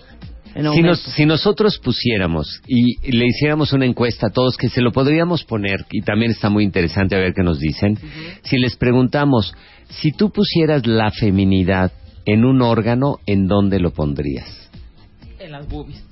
[0.54, 4.82] En Si, nos- si nosotros pusiéramos y le hiciéramos una encuesta a todos, que se
[4.82, 7.98] lo podríamos poner, y también está muy interesante a ver qué nos dicen,
[8.44, 9.54] si les preguntamos,
[9.90, 11.92] si tú pusieras la feminidad
[12.26, 14.70] en un órgano, ¿en dónde lo pondrías?
[15.40, 16.04] En las boobies.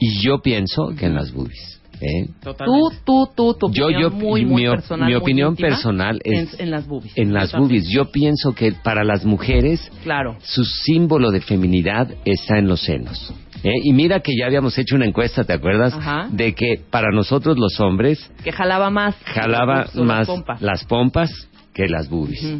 [0.00, 1.73] Y yo pienso que en las boobies.
[2.00, 2.28] ¿Eh?
[2.42, 5.08] Tú, tú, tú, tu Yo- opinión yo- muy, muy mi personal.
[5.08, 7.12] mi opinión personal es- En, en las boobies.
[7.16, 7.88] En las Yo boobies.
[7.88, 10.36] Yo pienso que para las mujeres, Claro.
[10.42, 13.32] su símbolo de feminidad está en los senos.
[13.62, 13.70] ¿eh?
[13.82, 15.94] Y mira que ya habíamos hecho una encuesta, ¿te acuerdas?
[15.94, 16.28] Ajá.
[16.30, 19.14] De que para nosotros los hombres Que jalaba más.
[19.24, 20.62] jalaba las boobs o las más pompas.
[20.62, 22.58] las pompas que las boobies.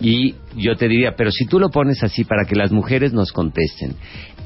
[0.00, 3.32] Y yo te diría, pero si tú lo pones así para que las mujeres nos
[3.32, 3.94] contesten,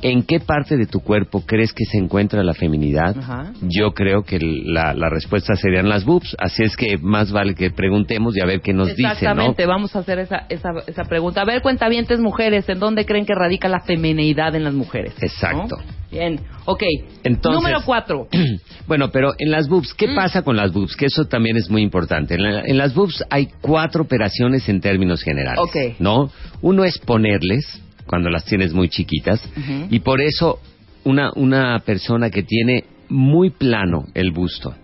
[0.02, 3.16] ¿en qué parte de tu cuerpo crees que se encuentra la feminidad?
[3.18, 3.52] Ajá.
[3.62, 6.36] Yo creo que la, la respuesta serían las boobs.
[6.38, 9.12] Así es que más vale que preguntemos y a ver qué nos dicen, ¿no?
[9.12, 11.42] Exactamente, vamos a hacer esa, esa, esa pregunta.
[11.42, 15.14] A ver, cuentavientes mujeres, ¿en dónde creen que radica la feminidad en las mujeres?
[15.20, 15.76] Exacto.
[15.76, 15.98] ¿No?
[16.10, 16.82] Bien, ok.
[17.24, 18.28] Entonces- Número cuatro.
[18.86, 19.96] Bueno, pero en las boobs, Mm.
[19.98, 20.96] ¿qué pasa con las boobs?
[20.96, 22.36] Que eso también es muy importante.
[22.36, 25.60] En, la- en las boobs hay cuatro operaciones en términos generales.
[25.62, 25.76] Ok.
[26.00, 26.30] ¿No?
[26.62, 29.40] Uno es ponerles, cuando las tienes muy chiquitas,
[29.90, 30.58] y por eso
[31.04, 34.74] una, una persona que tiene muy plano el busto,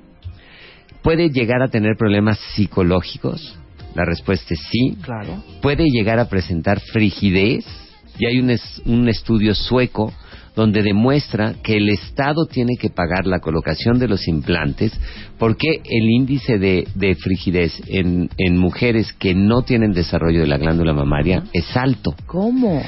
[1.02, 3.58] ¿puede llegar a tener problemas psicológicos?
[3.94, 4.96] La respuesta es sí.
[5.02, 5.42] Claro.
[5.62, 7.64] puede llegar a presentar frigidez.
[8.18, 10.12] Y hay un, es- un estudio sueco
[10.54, 14.92] donde demuestra que el Estado tiene que pagar la colocación de los implantes
[15.36, 20.58] porque el índice de, de frigidez en, en mujeres que no tienen desarrollo de la
[20.58, 22.14] glándula mamaria es alto.
[22.26, 22.84] ¿Cómo?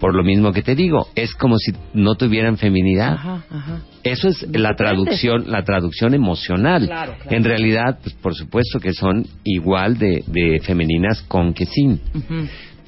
[0.00, 3.12] Por lo mismo que te digo, es como si no tuvieran feminidad.
[3.12, 3.80] Ajá, ajá.
[4.02, 6.86] Eso es la traducción, la traducción emocional.
[6.86, 7.36] Claro, claro.
[7.36, 12.00] En realidad, pues, por supuesto que son igual de, de femeninas con que sin.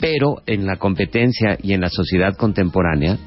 [0.01, 3.19] Pero en la competencia y en la sociedad contemporánea,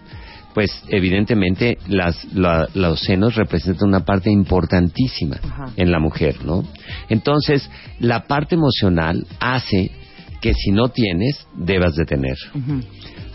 [0.56, 5.66] pues evidentemente las, la- los senos representan una parte importantísima Ajá.
[5.76, 6.64] en la mujer, ¿no?
[7.10, 7.70] Entonces,
[8.00, 9.92] la parte emocional hace
[10.42, 12.38] que si no tienes, debas de tener.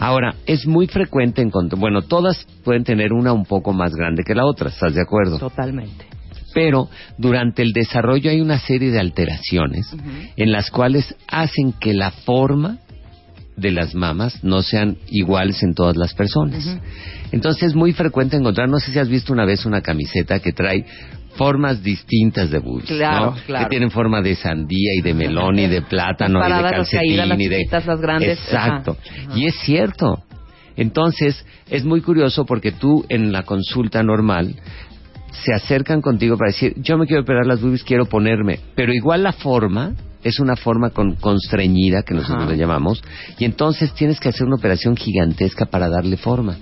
[0.01, 4.35] Ahora, es muy frecuente encontrar, bueno, todas pueden tener una un poco más grande que
[4.35, 5.39] la otra, ¿estás de acuerdo?
[5.39, 6.07] Totalmente.
[6.55, 9.95] Pero durante el desarrollo hay una serie de alteraciones
[10.37, 12.79] en las cuales hacen que la forma
[13.57, 16.79] de las mamas no sean iguales en todas las personas.
[17.31, 20.53] Entonces es muy frecuente encontrar, no sé si has visto una vez una camiseta que
[20.53, 20.87] trae
[21.41, 23.37] formas distintas de boobies, Claro, ¿no?
[23.47, 23.65] claro.
[23.65, 26.99] Que tienen forma de sandía y de melón y de plátano y de las calcetín
[27.01, 28.39] caídas, las y de chiquitas, las grandes.
[28.39, 28.99] Exacto.
[29.01, 29.39] Ajá.
[29.39, 30.23] Y es cierto.
[30.77, 34.55] Entonces, es muy curioso porque tú en la consulta normal
[35.31, 39.23] se acercan contigo para decir, yo me quiero operar las boobies, quiero ponerme, pero igual
[39.23, 42.51] la forma es una forma con constreñida que nosotros Ajá.
[42.53, 43.03] le llamamos
[43.39, 46.59] y entonces tienes que hacer una operación gigantesca para darle forma.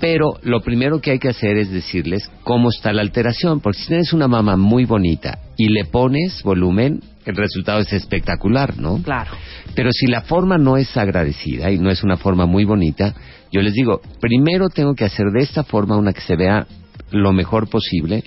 [0.00, 3.88] Pero lo primero que hay que hacer es decirles cómo está la alteración, porque si
[3.88, 9.02] tienes una mama muy bonita y le pones volumen, el resultado es espectacular, ¿no?
[9.02, 9.32] Claro.
[9.74, 13.14] Pero si la forma no es agradecida y no es una forma muy bonita,
[13.52, 16.66] yo les digo, primero tengo que hacer de esta forma una que se vea
[17.10, 18.22] lo mejor posible.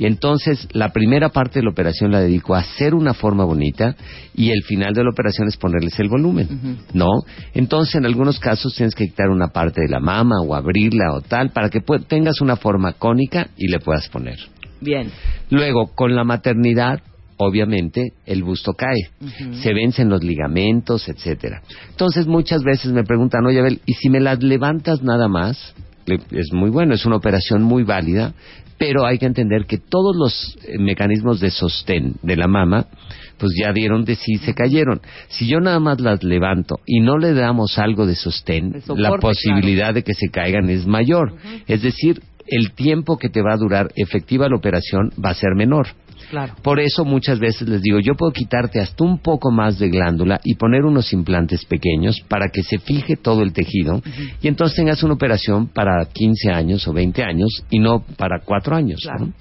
[0.00, 3.94] Y entonces la primera parte de la operación la dedico a hacer una forma bonita
[4.34, 6.78] y el final de la operación es ponerles el volumen.
[6.94, 7.10] ¿no?
[7.54, 11.20] Entonces en algunos casos tienes que quitar una parte de la mama o abrirla o
[11.20, 14.38] tal para que tengas una forma cónica y le puedas poner.
[14.80, 15.10] Bien.
[15.50, 17.00] Luego, con la maternidad,
[17.36, 19.10] obviamente, el busto cae.
[19.20, 19.54] Ujú.
[19.62, 21.60] Se vencen los ligamentos, etcétera.
[21.90, 25.74] Entonces, muchas veces me preguntan, oye, Abel, ¿y si me las levantas nada más?
[26.06, 28.32] Le- Es muy bueno, es una operación muy válida,
[28.80, 32.86] pero hay que entender que todos los eh, mecanismos de sostén de la mama,
[33.36, 35.02] pues ya dieron de sí, se cayeron.
[35.28, 39.02] Si yo nada más las levanto y no le damos algo de sostén, De soporte,
[39.02, 41.34] la posibilidad de que se caigan es mayor.
[41.68, 45.54] Es decir, el tiempo que te va a durar efectiva la operación va a ser
[45.54, 45.88] menor.
[46.30, 46.54] Claro.
[46.62, 50.40] Por eso muchas veces les digo, yo puedo quitarte hasta un poco más de glándula
[50.44, 54.00] y poner unos implantes pequeños para que se fije todo el tejido
[54.40, 58.76] y entonces tengas una operación para 15 años o 20 años y no para 4
[58.76, 59.00] años.
[59.02, 59.26] Claro.
[59.26, 59.32] ¿no?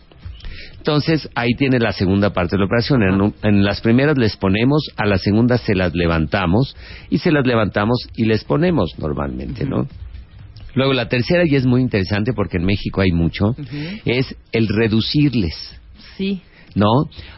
[0.79, 3.33] Entonces, ahí tiene la segunda parte de la operación.
[3.43, 6.75] En las primeras les ponemos, a las segundas se las levantamos
[7.09, 9.87] y se las levantamos y les ponemos normalmente, ¿no?
[10.75, 13.55] Luego, la tercera, y es muy interesante porque en México hay mucho,
[14.05, 15.53] es el reducirles.
[16.17, 16.41] Sí.
[16.75, 16.87] ¿No?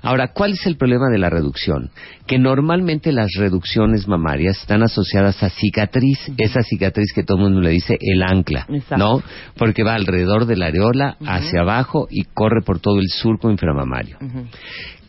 [0.01, 1.89] Ahora, ¿cuál es el problema de la reducción?
[2.27, 7.61] Que normalmente las reducciones mamarias están asociadas a cicatriz, esa cicatriz que todo el mundo
[7.61, 8.97] le dice el ancla, Exacto.
[8.97, 9.23] ¿no?
[9.57, 14.17] Porque va alrededor de la areola, hacia abajo y corre por todo el surco inframamario.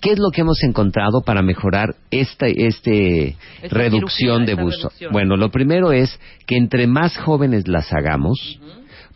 [0.01, 4.89] ¿Qué es lo que hemos encontrado para mejorar esta este Esta reducción de busto?
[4.89, 5.13] reducción.
[5.13, 8.59] Bueno, lo primero es que entre más jóvenes las hagamos,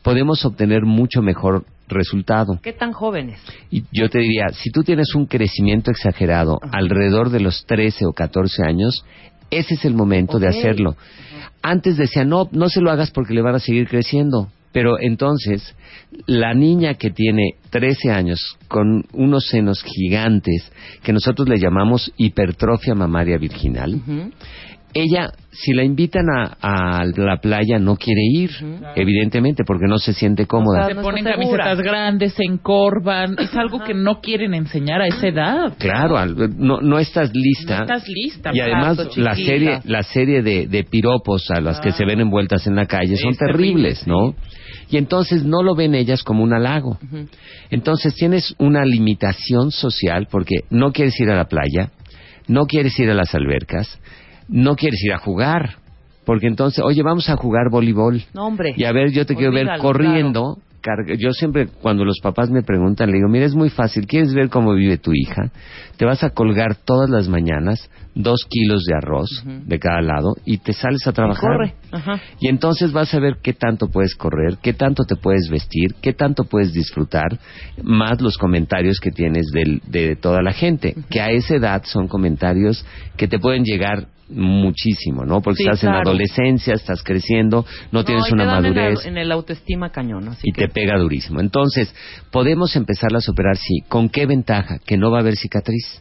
[0.03, 2.59] podemos obtener mucho mejor resultado.
[2.63, 3.41] ¿Qué tan jóvenes?
[3.71, 8.13] Y yo te diría, si tú tienes un crecimiento exagerado alrededor de los 13 o
[8.13, 9.05] 14 años,
[9.51, 10.97] ese es el momento de hacerlo.
[11.63, 14.49] Antes decía, no, no se lo hagas porque le van a seguir creciendo.
[14.73, 15.75] Pero entonces,
[16.27, 20.71] la niña que tiene 13 años con unos senos gigantes,
[21.03, 23.99] que nosotros le llamamos hipertrofia mamaria virginal.
[24.95, 28.51] Ella, si la invitan a, a la playa, no quiere ir,
[28.95, 30.79] evidentemente, porque no se siente cómoda.
[30.79, 33.37] O sea, Se no ponen camisetas grandes, se encorvan.
[33.39, 35.75] Es algo que no quieren enseñar a esa edad.
[35.79, 37.77] Claro, al- no, no estás lista.
[37.79, 38.51] No estás lista.
[38.55, 42.67] y además la serie, la serie de, de piropos a las que se ven envueltas
[42.67, 44.11] en la calle son Es terrible, terribles, sí.
[44.11, 44.35] ¿no?
[44.89, 46.99] Y entonces no lo ven ellas como un halago.
[47.71, 51.91] Entonces tienes una limitación social porque no quieres ir a la playa,
[52.49, 53.99] no quieres ir a las albercas,
[54.49, 55.77] no quieres ir a jugar.
[56.25, 58.21] Porque entonces, oye, vamos a jugar voleibol.
[58.35, 58.75] No, hombre.
[58.77, 60.59] Y a ver, yo te quiero ver corriendo.
[60.83, 64.07] carga- Yo siempre, cuando los papás me preguntan, le digo, mira, es muy fácil.
[64.07, 65.51] ¿Quieres ver cómo vive tu hija?
[65.97, 70.59] Te vas a colgar todas las mañanas dos kilos de arroz de cada lado y
[70.59, 71.43] te sales a trabajar.
[71.59, 71.75] Corre.
[71.93, 72.21] Ajá.
[72.41, 76.13] Y entonces vas a ver qué tanto puedes correr, qué tanto te puedes vestir, qué
[76.13, 77.39] tanto puedes disfrutar,
[77.83, 82.09] más los comentarios que tienes del- de toda la gente, que a esa edad son
[82.09, 82.85] comentarios
[83.17, 85.41] que te pueden llegar muchísimo, ¿no?
[85.41, 89.31] Porque Sí, estás en la adolescencia, estás creciendo, no, tienes una en madurez En el,
[89.31, 90.67] autoestima cañón, así y que...
[90.67, 91.41] te pega durísimo.
[91.41, 91.95] Entonces,
[92.31, 93.81] podemos empezarlas a operar, sí.
[93.89, 94.79] ¿Con qué ventaja?
[94.85, 96.01] Que no va a haber cicatriz.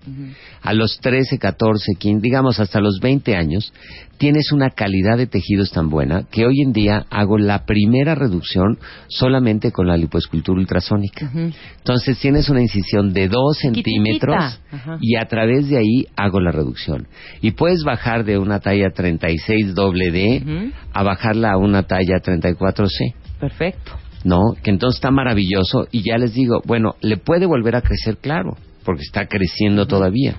[0.62, 3.72] A los 13, 14, 15, digamos hasta los 20 años,
[4.18, 8.80] tienes una calidad de tejidos tan buena que hoy en día hago la primera reducción
[9.08, 11.30] solamente con la lipoescultura ultrasónica.
[11.78, 14.60] Entonces, tienes una incisión de 2 centímetros
[15.02, 17.08] y a través de ahí hago la reducción.
[17.42, 23.13] Y puedes bajar de una talla 36 doble D a bajarla a una talla 34C.
[23.39, 23.91] Perfecto.
[24.23, 24.56] ¿no?
[24.62, 28.58] Que entonces está maravilloso y ya les digo, bueno, le puede volver a crecer, claro,
[28.84, 30.36] porque está creciendo todavía,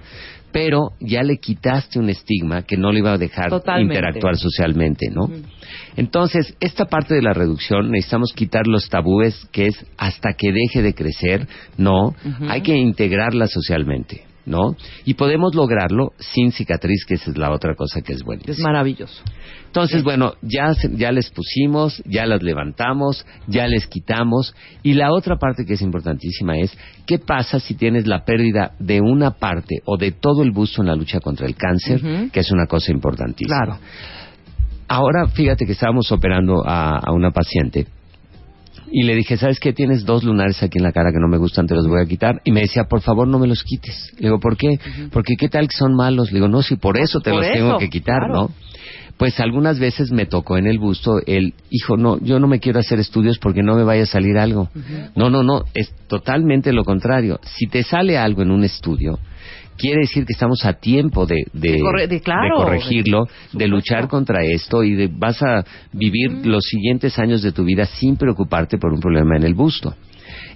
[0.52, 3.94] pero ya le quitaste un estigma que no le iba a dejar Totalmente.
[3.94, 5.30] interactuar socialmente, ¿no?
[5.96, 10.82] Entonces, esta parte de la reducción necesitamos quitar los tabúes que es hasta que deje
[10.82, 12.14] de crecer, no,
[12.48, 14.24] hay que integrarla socialmente.
[14.46, 14.76] ¿No?
[15.04, 18.44] Y podemos lograrlo sin cicatriz, que esa es la otra cosa que es buena.
[18.46, 19.20] Es maravilloso.
[19.66, 24.54] Entonces, bueno, ya, se- ya les pusimos, ya las levantamos, ya les quitamos.
[24.84, 29.00] Y la otra parte que es importantísima es, ¿qué pasa si tienes la pérdida de
[29.00, 32.30] una parte o de todo el busto en la lucha contra el cáncer?
[32.30, 33.56] Que es una cosa importantísima.
[33.64, 33.80] Claro.
[34.88, 37.88] Ahora, fíjate que estábamos operando a, a una paciente
[38.90, 39.72] y le dije, ¿sabes qué?
[39.72, 42.06] Tienes dos lunares aquí en la cara que no me gustan, te los voy a
[42.06, 42.40] quitar.
[42.44, 44.12] Y me decía, por favor, no me los quites.
[44.18, 44.78] Le digo, ¿por qué?
[45.10, 46.32] Porque ¿qué tal que son malos?
[46.32, 48.34] Le digo, no, si por eso te Por los eso, tengo que quitar, claro.
[48.34, 48.50] ¿no?
[49.16, 52.80] Pues algunas veces me tocó en el busto el, hijo, no, yo no me quiero
[52.80, 54.68] hacer estudios porque no me vaya a salir algo.
[55.14, 57.40] No, no, no, es totalmente lo contrario.
[57.42, 59.18] Si te sale algo en un estudio,
[59.76, 63.68] quiere decir que estamos a tiempo de, de, De corre- de- claro, de corregirlo, de-
[63.68, 68.16] luchar contra esto y de, vas a vivir los siguientes años de tu vida sin
[68.16, 69.94] preocuparte por un problema en el busto.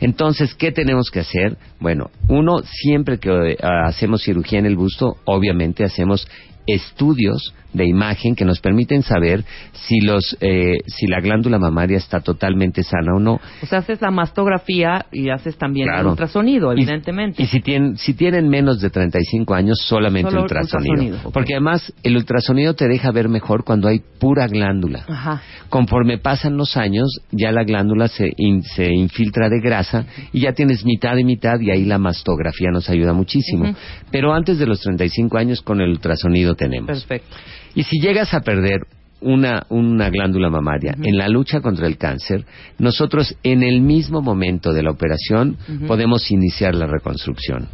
[0.00, 1.56] Entonces, ¿qué tenemos que hacer?
[1.78, 6.26] Bueno, uno, siempre que eh, hacemos cirugía en el busto, obviamente hacemos
[6.66, 12.20] estudios de imagen que nos permiten saber si los eh, si la glándula mamaria está
[12.20, 13.40] totalmente sana o no.
[13.62, 17.40] O sea, haces la mastografía y haces también el ultrasonido, evidentemente.
[17.42, 21.92] Y, si tienen si tienen menos de 35 años solamente Solo ultrasonido, ultrasonido, porque además
[22.02, 25.04] el ultrasonido te deja ver mejor cuando hay pura glándula.
[25.08, 25.40] Ajá.
[25.68, 30.52] Conforme pasan los años, ya la glándula se, in- se infiltra de grasa y ya
[30.54, 33.72] tienes mitad y mitad y ahí la mastografía nos ayuda muchísimo.
[34.10, 36.88] Pero antes de los 35 años con el ultrasonido tenemos.
[36.88, 37.36] Perfecto.
[37.74, 38.80] Y si llegas a perder
[39.20, 42.44] una, una glándula mamaria en la lucha contra el cáncer,
[42.78, 47.68] nosotros en el mismo momento de la operación podemos iniciar la reconstrucción.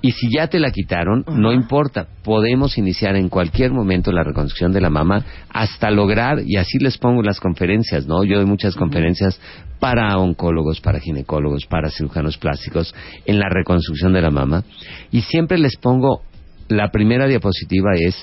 [0.00, 4.72] Y si ya te la quitaron, no importa, podemos iniciar en cualquier momento la reconstrucción
[4.72, 8.22] de la mama hasta lograr, y así les pongo las conferencias, ¿no?
[8.22, 9.40] Yo doy muchas conferencias
[9.80, 12.94] para oncólogos, para ginecólogos, para cirujanos plásticos
[13.26, 14.62] en la reconstrucción de la mama,
[15.10, 16.22] y siempre les pongo,
[16.68, 18.14] la primera diapositiva es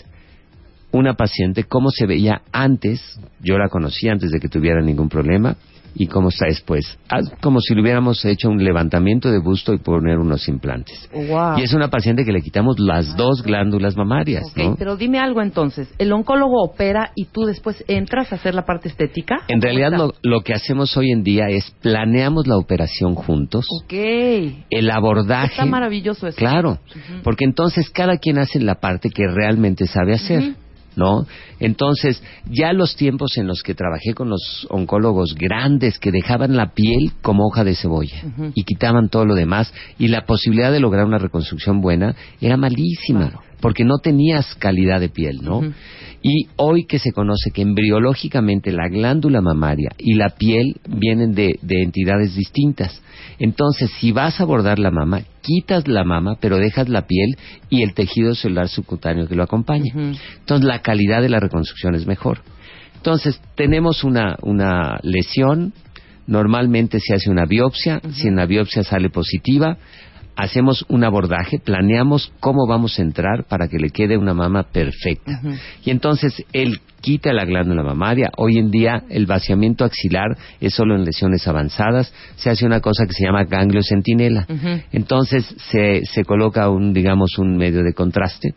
[0.92, 5.58] una paciente, cómo se veía antes, yo la conocí antes de que tuviera ningún problema,
[5.96, 6.98] y cómo está después.
[7.10, 11.10] Ah, Como si le hubiéramos hecho un levantamiento de busto y poner unos implantes.
[11.14, 11.58] Wow.
[11.58, 14.76] Y es una paciente que le quitamos las dos glándulas mamarias, Ok, ¿no?
[14.78, 15.88] pero dime algo entonces.
[15.98, 19.38] ¿El oncólogo opera y tú después entras a hacer la parte estética?
[19.48, 23.66] En realidad ¿Cómo lo, lo que hacemos hoy en día es planeamos la operación juntos?
[23.84, 23.94] Ok.
[24.70, 25.52] el abordaje.
[25.54, 26.38] Está maravilloso eso.
[26.38, 27.22] Claro, Ujú.
[27.24, 30.40] porque entonces cada quien hace la parte que realmente sabe hacer.
[30.40, 30.56] Ujú.
[30.96, 31.26] ¿No?
[31.60, 36.74] Entonces, ya los tiempos en los que trabajé con los oncólogos grandes que dejaban la
[36.74, 41.06] piel como hoja de cebolla y quitaban todo lo demás y la posibilidad de lograr
[41.06, 43.42] una reconstrucción buena era malísima Claro.
[43.60, 45.62] porque no tenías calidad de piel, ¿no?
[46.28, 51.60] Y hoy que se conoce que embriológicamente la glándula mamaria y la piel vienen de,
[51.62, 53.00] de entidades distintas.
[53.38, 57.38] Entonces, si vas a abordar la mama, quitas la mama, pero dejas la piel
[57.70, 59.94] y el tejido celular subcutáneo que lo acompaña.
[59.94, 62.40] Entonces, la calidad de la reconstrucción es mejor.
[62.96, 65.74] Entonces, tenemos una, una lesión,
[66.26, 69.78] normalmente se hace una biopsia, si en la biopsia sale positiva,
[70.36, 75.42] hacemos un abordaje, planeamos cómo vamos a entrar para que le quede una mama perfecta.
[75.84, 78.32] Y entonces él quita la glándula mamaria.
[78.38, 82.14] Hoy en día el vaciamiento axilar es solo en lesiones avanzadas.
[82.36, 84.46] Se hace una cosa que se llama ganglio centinela.
[84.92, 88.54] Entonces se, se coloca un, digamos, un medio de contraste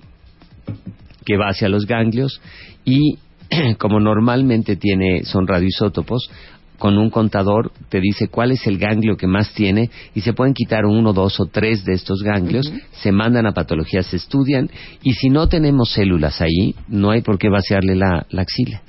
[1.25, 2.41] que va hacia los ganglios
[2.85, 3.19] y
[3.79, 6.31] como normalmente tiene, son radioisótopos,
[6.79, 10.55] con un contador te dice cuál es el ganglio que más tiene y se pueden
[10.55, 14.71] quitar uno, dos o tres de estos ganglios, se mandan a patologías, se estudian
[15.03, 18.83] y si no tenemos células ahí, no hay por qué vaciarle la, la axila.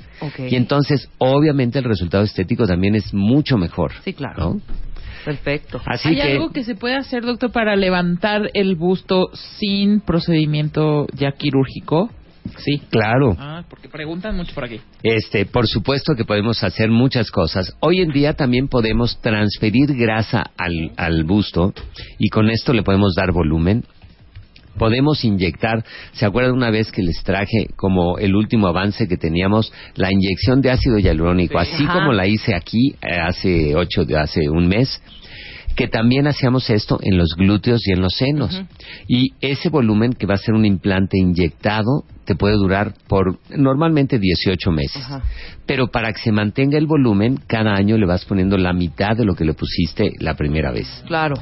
[0.49, 3.93] Y entonces, obviamente, el resultado estético también es mucho mejor.
[4.03, 4.55] Sí, claro.
[4.55, 4.61] ¿no?
[5.23, 5.81] Perfecto.
[5.85, 11.07] Así ¿Hay que, algo que se puede hacer, doctor, para levantar el busto sin procedimiento
[11.13, 12.09] ya quirúrgico?
[12.57, 12.81] Sí.
[12.89, 13.35] claro.
[13.39, 14.79] Ah, porque preguntan mucho por aquí.
[15.03, 17.75] Este, por supuesto que podemos hacer muchas cosas.
[17.79, 21.73] Hoy en día también podemos transferir grasa al, al busto
[22.17, 23.83] y con esto le podemos dar volumen.
[24.77, 25.83] Podemos inyectar,
[26.13, 30.61] ¿se acuerdan una vez que les traje como el último avance que teníamos, la inyección
[30.61, 31.73] de ácido hialurónico, Sí.
[31.73, 31.93] así Ajá.
[31.99, 35.01] como la hice aquí eh, hace ocho, hace un mes?
[35.75, 38.61] Que también hacíamos esto en los glúteos y en los senos.
[39.07, 44.19] Y ese volumen que va a ser un implante inyectado te puede durar por normalmente
[44.19, 45.03] 18 meses.
[45.65, 49.25] Pero para que se mantenga el volumen, cada año le vas poniendo la mitad de
[49.25, 50.87] lo que le pusiste la primera vez.
[51.07, 51.35] Claro.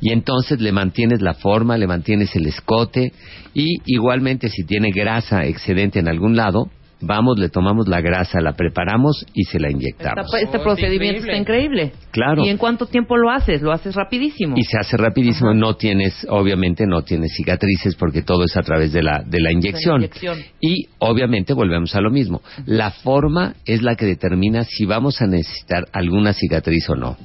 [0.00, 3.12] Y entonces le mantienes la forma, le mantienes el escote
[3.54, 8.52] y igualmente si tiene grasa excedente en algún lado, vamos, le tomamos la grasa, la
[8.52, 10.24] preparamos y se la inyectamos.
[10.26, 11.32] Esta- este Oh, procedimiento increíble.
[11.32, 11.92] está increíble.
[12.10, 12.44] Claro.
[12.44, 13.60] ¿Y en cuánto tiempo lo haces?
[13.62, 14.54] Lo haces rapidísimo.
[14.56, 18.92] Y se hace rapidísimo, no tienes, obviamente no tienes cicatrices porque todo es a través
[18.92, 19.96] de la, de la inyección.
[19.96, 20.38] inyección.
[20.60, 22.40] Y obviamente volvemos a lo mismo.
[22.64, 27.16] La forma es la que determina si vamos a necesitar alguna cicatriz o no.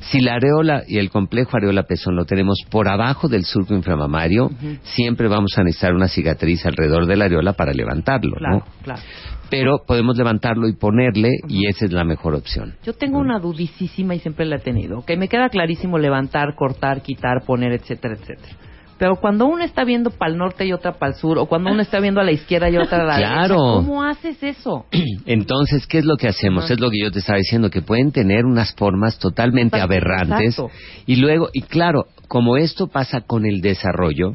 [0.00, 4.50] Si la areola y el complejo areola-pezón lo tenemos por abajo del surco inflamamario,
[4.82, 8.64] siempre vamos a necesitar una cicatriz alrededor de la areola para levantarlo, Claro, ¿no?
[8.82, 9.00] claro.
[9.50, 12.74] Pero podemos levantarlo y ponerle y esa es la mejor opción.
[12.84, 15.04] Yo tengo una dudicísima y siempre la he tenido.
[15.04, 18.56] Que me queda clarísimo levantar, cortar, quitar, poner, etcétera, etcétera.
[18.98, 21.70] Pero cuando uno está viendo para el norte y otra para el sur, o cuando
[21.72, 23.54] uno está viendo a la izquierda y otra a la Claro.
[23.56, 24.84] derecha, ¿cómo haces eso?
[25.24, 26.70] Entonces, ¿qué es lo que hacemos?
[26.70, 30.48] Es lo que yo te estaba diciendo, que pueden tener unas formas totalmente Exacto, aberrantes.
[30.58, 30.70] exacto.
[31.06, 34.34] Y luego, y claro, como esto pasa con el desarrollo,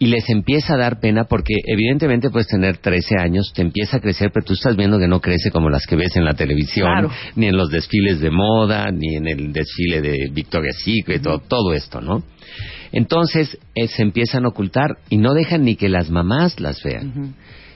[0.00, 4.00] y les empieza a dar pena porque evidentemente puedes tener 13 años, te empieza a
[4.00, 6.86] crecer, pero tú estás viendo que no crece como las que ves en la televisión,
[6.86, 7.10] Claro.
[7.34, 11.72] ni en los desfiles de moda, ni en el desfile de Victoria's Secret, todo, todo
[11.74, 12.22] esto, ¿no?
[12.92, 17.34] Entonces eh, se empiezan a ocultar y no dejan ni que las mamás las vean.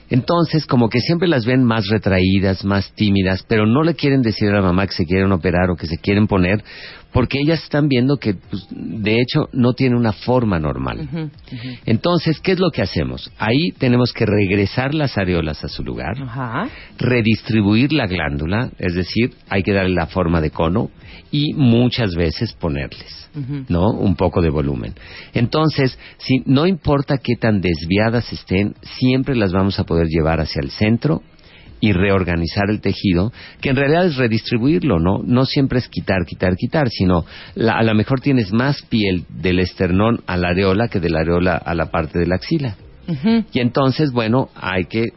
[0.08, 4.48] Entonces, como que siempre las ven más retraídas, más tímidas, pero no le quieren decir
[4.50, 6.62] a la mamá que se quieren operar o que se quieren poner,
[7.12, 11.30] porque ellas están viendo que, pues, de hecho, no tiene una forma normal.
[11.84, 13.30] Entonces, ¿qué es lo que hacemos?
[13.38, 16.68] Ahí tenemos que regresar las areolas a su lugar, Ajá.
[16.98, 20.90] redistribuir la glándula, es decir, hay que darle la forma de cono
[21.30, 23.22] y muchas veces ponerles.
[23.68, 23.92] ¿no?
[23.92, 24.92] Un poco de volumen.
[25.32, 30.60] Entonces, si no importa qué tan desviadas estén, siempre las vamos a poder llevar hacia
[30.60, 31.22] el centro
[31.84, 35.18] y reorganizar el tejido, que en realidad es redistribuirlo, ¿no?
[35.24, 37.24] No siempre es quitar, quitar, quitar, sino
[37.56, 41.20] la- a lo mejor tienes más piel del esternón a la areola que de la
[41.22, 42.76] areola a la parte de la axila.
[43.52, 45.08] Y entonces, bueno, hay que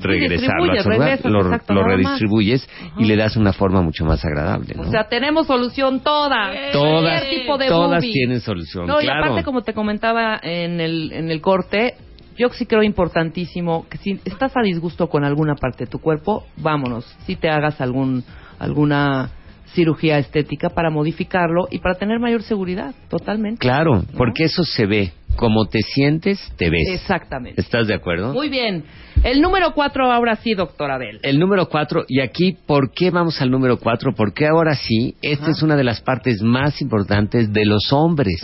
[0.00, 4.24] regresarlo a su lugar, regresas, lo, exacto, redistribuyes y le das una forma mucho más
[4.24, 4.82] agradable, ¿no?
[4.82, 6.72] O sea, tenemos solución todas.
[6.72, 9.24] todas Cualquier tipo de todas tienen solución, No, y claro.
[9.26, 11.94] aparte, como te comentaba en el, en el corte,
[12.36, 16.44] yo sí creo importantísimo que si estás a disgusto con alguna parte de tu cuerpo,
[16.56, 18.24] vámonos, si te hagas algún
[18.58, 19.30] alguna
[19.74, 23.58] cirugía estética para modificarlo y para tener mayor seguridad, totalmente.
[23.58, 25.12] Claro, porque eso se ve.
[25.36, 26.88] Como te sientes, te ves.
[26.90, 27.58] Exactamente.
[27.58, 28.34] ¿Estás de acuerdo?
[28.34, 28.84] Muy bien.
[29.24, 31.20] El número cuatro ahora sí, doctor Abel.
[31.22, 34.12] El número cuatro, y aquí, ¿por qué vamos al número cuatro?
[34.14, 35.52] Porque ahora sí, esta Ajá.
[35.52, 38.42] es una de las partes más importantes de los hombres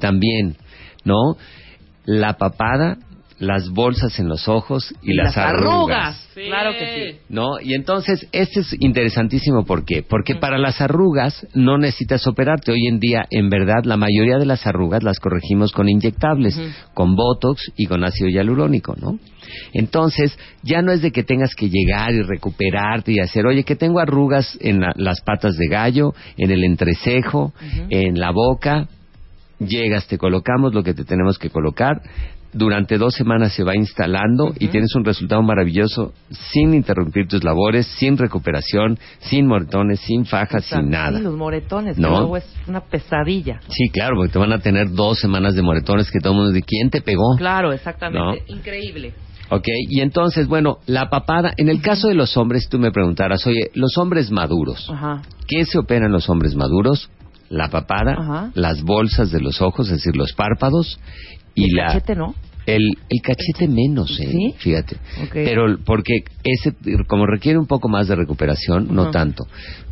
[0.00, 0.56] también,
[1.04, 1.36] ¿no?
[2.04, 2.98] La papada,
[3.38, 6.28] las bolsas en los ojos y, las, arrugas.
[6.34, 7.18] Claro que sí.
[7.28, 7.60] ¿No?
[7.60, 10.02] Y entonces, este es interesantísimo, ¿por qué?
[10.02, 12.72] Porque para las arrugas no necesitas operarte.
[12.72, 16.58] Hoy en día, en verdad, la mayoría de las arrugas las corregimos con inyectables,
[16.94, 19.18] con Botox y con ácido hialurónico, ¿no?
[19.72, 23.76] Entonces, ya no es de que tengas que llegar y recuperarte y hacer, oye, que
[23.76, 27.52] tengo arrugas en la- las patas de gallo, en el entrecejo,
[27.90, 28.88] en la boca,
[29.60, 32.00] llegas, te colocamos lo que te tenemos que colocar.
[32.54, 36.12] Durante dos semanas se va instalando y tienes un resultado maravilloso
[36.52, 41.18] sin interrumpir tus labores, sin recuperación, sin moretones, sin fajas, sin nada.
[41.18, 42.08] Sí, los moretones, ¿No?
[42.08, 43.60] que luego es una pesadilla.
[43.68, 46.52] Sí, claro, porque te van a tener dos semanas de moretones que todo el mundo
[46.52, 47.34] dice, ¿quién te pegó?
[47.36, 48.44] Claro, exactamente.
[48.48, 48.56] ¿No?
[48.56, 49.14] Increíble.
[49.50, 53.46] Ok, y entonces, bueno, la papada, en el caso de los hombres, tú me preguntarás,
[53.46, 55.22] oye, los hombres maduros, Ajá.
[55.46, 57.10] ¿qué se operan los hombres maduros?
[57.50, 58.50] La papada, Ajá.
[58.54, 60.98] las bolsas de los ojos, es decir, los párpados
[61.54, 62.34] y el la cachete, ¿no?
[62.66, 64.54] el, el cachete menos, eh, ¿Sí?
[64.58, 64.96] fíjate.
[65.22, 65.32] Ok.
[65.32, 66.74] Pero porque ese
[67.06, 69.44] como requiere un poco más de recuperación, no tanto.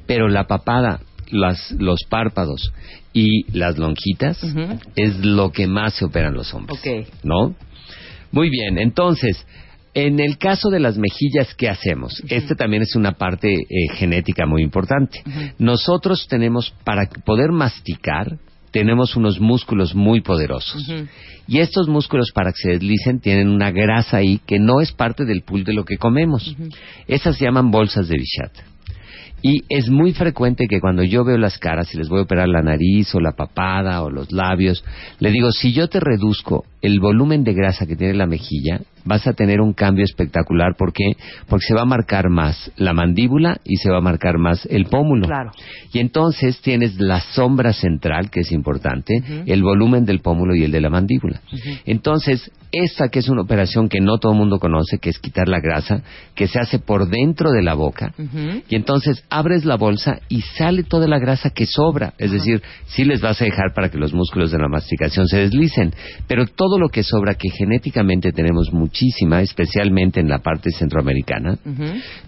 [0.06, 1.00] Pero la papada,
[1.30, 2.72] las, los párpados
[3.12, 4.42] y las lonjitas
[4.96, 6.80] es lo que más se operan los hombres.
[7.22, 7.54] ¿No?
[8.30, 9.46] Muy bien, entonces,
[9.94, 12.22] en el caso de las mejillas, ¿qué hacemos?
[12.28, 15.22] Este también es una parte eh, genética muy importante.
[15.58, 18.38] Nosotros tenemos, para poder masticar,
[18.72, 20.90] tenemos unos músculos muy poderosos.
[21.46, 25.24] Y estos músculos, para que se deslicen, tienen una grasa ahí que no es parte
[25.24, 26.56] del pool de lo que comemos.
[27.06, 28.72] Esas se llaman bolsas de Bichat.
[29.44, 32.48] Y es muy frecuente que cuando yo veo las caras y les voy a operar
[32.48, 34.84] la nariz o la papada o los labios,
[35.18, 39.26] le digo, si yo te reduzco el volumen de grasa que tiene la mejilla, vas
[39.26, 40.74] a tener un cambio espectacular.
[40.76, 41.12] ¿Por qué?
[41.48, 44.86] Porque se va a marcar más la mandíbula y se va a marcar más el
[44.86, 45.26] pómulo.
[45.26, 45.50] Claro.
[45.92, 50.72] Y entonces tienes la sombra central, que es importante, el volumen del pómulo y el
[50.72, 51.40] de la mandíbula.
[51.84, 55.46] Entonces, esta que es una operación que no todo el mundo conoce, que es quitar
[55.46, 56.02] la grasa,
[56.34, 58.14] que se hace por dentro de la boca,
[58.68, 62.14] y entonces abres la bolsa y sale toda la grasa que sobra.
[62.18, 65.38] Es decir, sí les vas a dejar para que los músculos de la masticación se
[65.38, 65.92] deslicen,
[66.26, 71.56] pero todo lo que sobra, que genéticamente tenemos muchísima, especialmente en la parte centroamericana,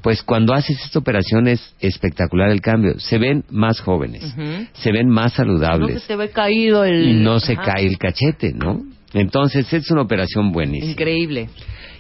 [0.03, 2.99] pues cuando haces esta operación es espectacular el cambio.
[2.99, 4.35] Se ven más jóvenes,
[4.73, 7.09] se ven más No saludables se te ve caído el...
[7.09, 8.83] y no se cae el cachete, ¿no?
[9.13, 10.93] Entonces es una operación buenísima.
[10.93, 11.49] Increíble.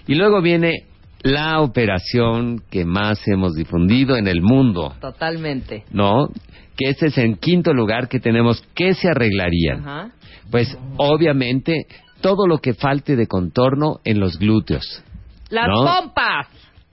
[0.06, 0.84] Y luego viene
[1.22, 5.84] la operación que más hemos difundido en el mundo, Totalmente.
[5.90, 6.28] ¿no?
[6.76, 9.80] Que este es en quinto lugar que tenemos ¿qué se arreglarían?
[9.80, 10.10] Ajá.
[10.50, 11.86] Pues obviamente
[12.24, 15.02] todo lo que falte de contorno en los glúteos.
[15.50, 15.84] Las ¿No?
[15.84, 16.46] pompas.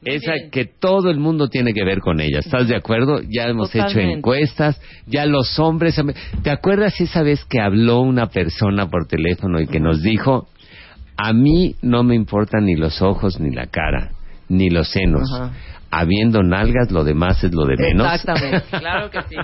[0.03, 0.51] Esa bien.
[0.51, 2.39] que todo el mundo tiene que ver con ella.
[2.39, 3.21] ¿Estás de acuerdo?
[3.29, 5.95] Ya hemos hecho encuestas, ya los hombres...
[6.43, 10.49] ¿Te acuerdas esa vez que habló una persona por teléfono y que nos dijo,
[11.15, 14.11] a mí no me importan ni los ojos ni la cara,
[14.49, 15.32] ni los senos.
[15.32, 15.53] Ajá.
[15.91, 18.07] Habiendo nalgas, lo demás es lo de menos.
[18.07, 18.63] Exactamente.
[18.79, 19.35] Claro que sí.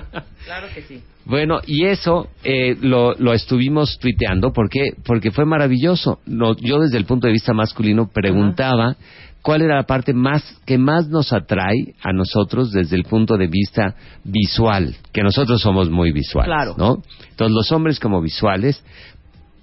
[0.45, 1.01] Claro que sí.
[1.25, 6.19] Bueno, y eso eh, lo, lo estuvimos tuiteando porque porque fue maravilloso.
[6.25, 8.95] No, yo desde el punto de vista masculino preguntaba
[9.41, 13.47] cuál era la parte más que más nos atrae a nosotros desde el punto de
[13.47, 16.75] vista visual, que nosotros somos muy visuales, Claro.
[16.77, 17.03] ¿no?
[17.29, 18.83] Entonces los hombres como visuales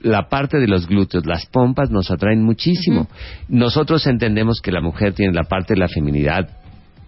[0.01, 3.09] la parte de los glúteos, las pompas nos atraen muchísimo.
[3.49, 6.47] Nosotros entendemos que la mujer tiene la parte de la feminidad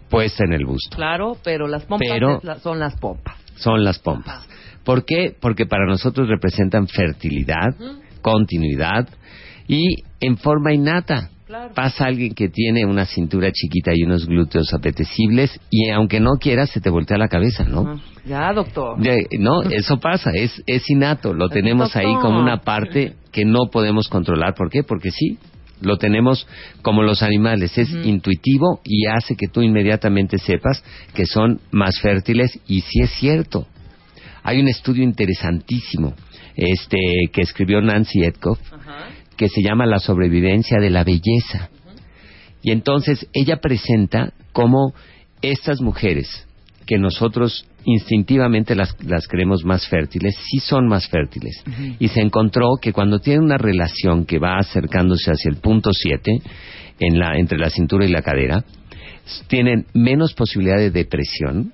[0.09, 0.97] puesta en el busto.
[0.97, 3.37] Claro, pero las pompas Pero- es la- son las pompas.
[3.57, 4.47] son las pompas.
[4.85, 5.35] ¿Por qué?
[5.41, 7.75] Porque para nosotros representan fertilidad,
[8.23, 9.09] continuidad
[9.69, 11.31] y en forma innata.
[11.47, 11.73] Claro.
[11.75, 16.71] Pasa alguien que tiene una cintura chiquita y unos glúteos apetecibles y aunque no quieras
[16.71, 17.83] se te voltea la cabeza, ¿no?
[17.93, 18.01] Ajá.
[18.25, 19.01] Ya, doctor.
[19.01, 23.67] Ya, no, eso pasa, es, es innato, lo tenemos ahí como una parte que no
[23.71, 24.55] podemos controlar.
[24.55, 24.83] ¿Por qué?
[24.83, 25.39] Porque sí,
[25.81, 26.47] Lo tenemos
[26.83, 30.83] como los animales, es intuitivo y hace que tú inmediatamente sepas
[31.15, 33.67] que son más fértiles y sí es cierto.
[34.43, 36.15] Hay un estudio interesantísimo
[36.55, 36.97] este
[37.33, 38.59] que escribió Nancy Etkoff
[39.37, 41.69] que se llama La sobrevivencia de la belleza.
[42.63, 44.95] Y entonces ella presenta cómo
[45.43, 46.47] estas mujeres
[46.87, 51.63] que nosotros instintivamente las, las creemos más fértiles, sí son más fértiles.
[51.99, 56.43] Y se encontró que cuando tienen una relación que va acercándose hacia el punto 7,
[56.99, 58.65] en la, entre la cintura y la cadera,
[59.47, 61.73] tienen menos posibilidad de depresión,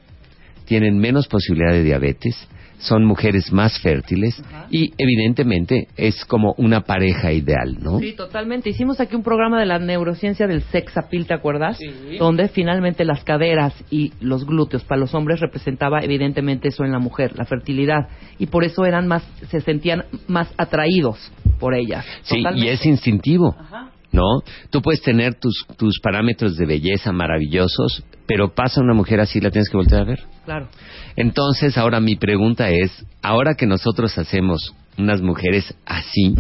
[0.67, 2.37] tienen menos posibilidad de diabetes,
[2.83, 8.01] son mujeres más fértiles y evidentemente es como una pareja ideal, ¿no?
[8.01, 8.70] Sí, totalmente.
[8.70, 11.78] Hicimos aquí un programa de la neurociencia del sex appeal, ¿te acuerdas?
[12.18, 16.99] Donde finalmente las caderas y los glúteos para los hombres representaba evidentemente eso en la
[16.99, 18.09] mujer, la fertilidad.
[18.39, 21.30] Y por eso eran más, se sentían más atraídos
[21.61, 22.05] por ellas.
[22.22, 23.55] Sí, y es instintivo.
[23.59, 23.91] Ajá.
[24.11, 24.43] ¿No?
[24.68, 29.51] Tú puedes tener tus, tus parámetros de belleza maravillosos, pero pasa una mujer así, la
[29.51, 30.20] tienes que voltear a ver.
[30.45, 30.68] Claro.
[31.16, 36.35] Entonces, ahora mi pregunta es, ahora que nosotros hacemos unas mujeres así,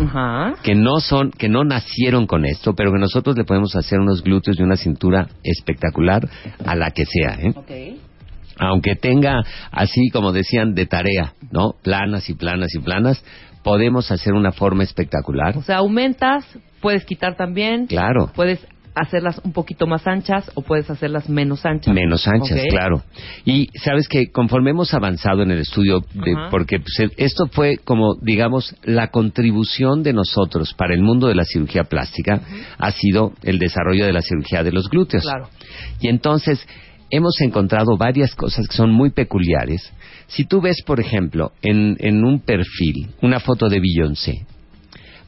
[0.62, 4.22] que no son, que no nacieron con esto, pero que nosotros le podemos hacer unos
[4.22, 6.28] glúteos y una cintura espectacular
[6.64, 7.54] a la que sea, ¿eh?
[7.56, 7.70] Ok.
[8.58, 11.74] aunque tenga así como decían de tarea, ¿no?
[11.82, 13.24] Planas y planas y planas,
[13.62, 15.56] podemos hacer una forma espectacular.
[15.56, 16.44] O sea, aumentas,
[16.80, 17.86] puedes quitar también.
[17.86, 18.30] Claro.
[18.34, 18.60] Puedes
[18.94, 21.94] hacerlas un poquito más anchas o puedes hacerlas menos anchas.
[21.94, 23.02] Menos anchas, claro.
[23.44, 28.14] Y sabes que conforme hemos avanzado en el estudio, de- porque pues, esto fue como,
[28.20, 32.40] digamos, la contribución de nosotros para el mundo de la cirugía plástica
[32.78, 35.22] ha sido el desarrollo de la cirugía de los glúteos.
[35.22, 35.48] Claro.
[36.00, 36.66] Y entonces
[37.10, 39.92] hemos encontrado varias cosas que son muy peculiares.
[40.28, 44.46] Si tú ves, por ejemplo, en, en un perfil, una foto de Beyoncé,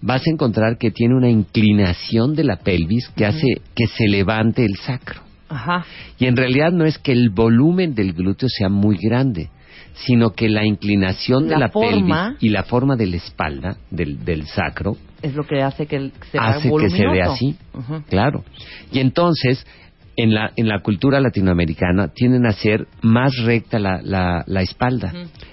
[0.06, 4.64] vas a encontrar que tiene una inclinación de la pelvis que hace que se levante
[4.64, 5.20] el sacro.
[5.48, 5.84] Ajá.
[6.18, 9.48] Y en realidad no es que el volumen del glúteo sea muy grande,
[9.94, 14.24] sino que la inclinación de La forma- pelvis y la forma de la espalda, del,
[14.24, 17.56] del sacro, Es lo que hace que el- se hace que se vea así.
[18.10, 18.44] Claro.
[18.92, 19.64] Y entonces,
[20.16, 25.12] en la, en la cultura latinoamericana, tienden a ser más recta la, la, la espalda.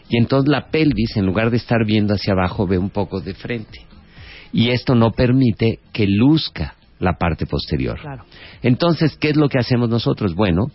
[0.10, 3.34] Y entonces la pelvis, en lugar de estar viendo hacia abajo, ve un poco de
[3.34, 3.80] frente.
[4.54, 8.00] Y esto no permite que luzca la parte posterior.
[8.00, 8.26] Claro.
[8.62, 10.36] Entonces, ¿qué es lo que hacemos nosotros?
[10.36, 10.68] Bueno,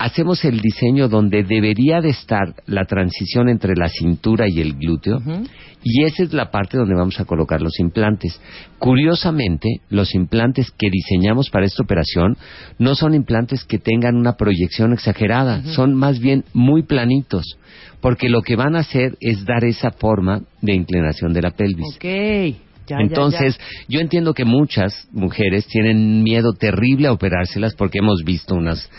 [0.00, 5.20] hacemos el diseño donde debería de estar la transición entre la cintura y el glúteo
[5.82, 8.40] y esa es la parte donde vamos a colocar los implantes.
[8.78, 12.38] Curiosamente, los implantes que diseñamos para esta operación
[12.78, 17.58] no son implantes que tengan una proyección exagerada, son más bien muy planitos,
[18.00, 21.98] porque lo que van a hacer es dar esa forma de inclinación de la pelvis.
[22.90, 23.64] Ya, Entonces, ya.
[23.88, 28.90] yo entiendo que muchas mujeres tienen miedo terrible a operárselas porque hemos visto unas,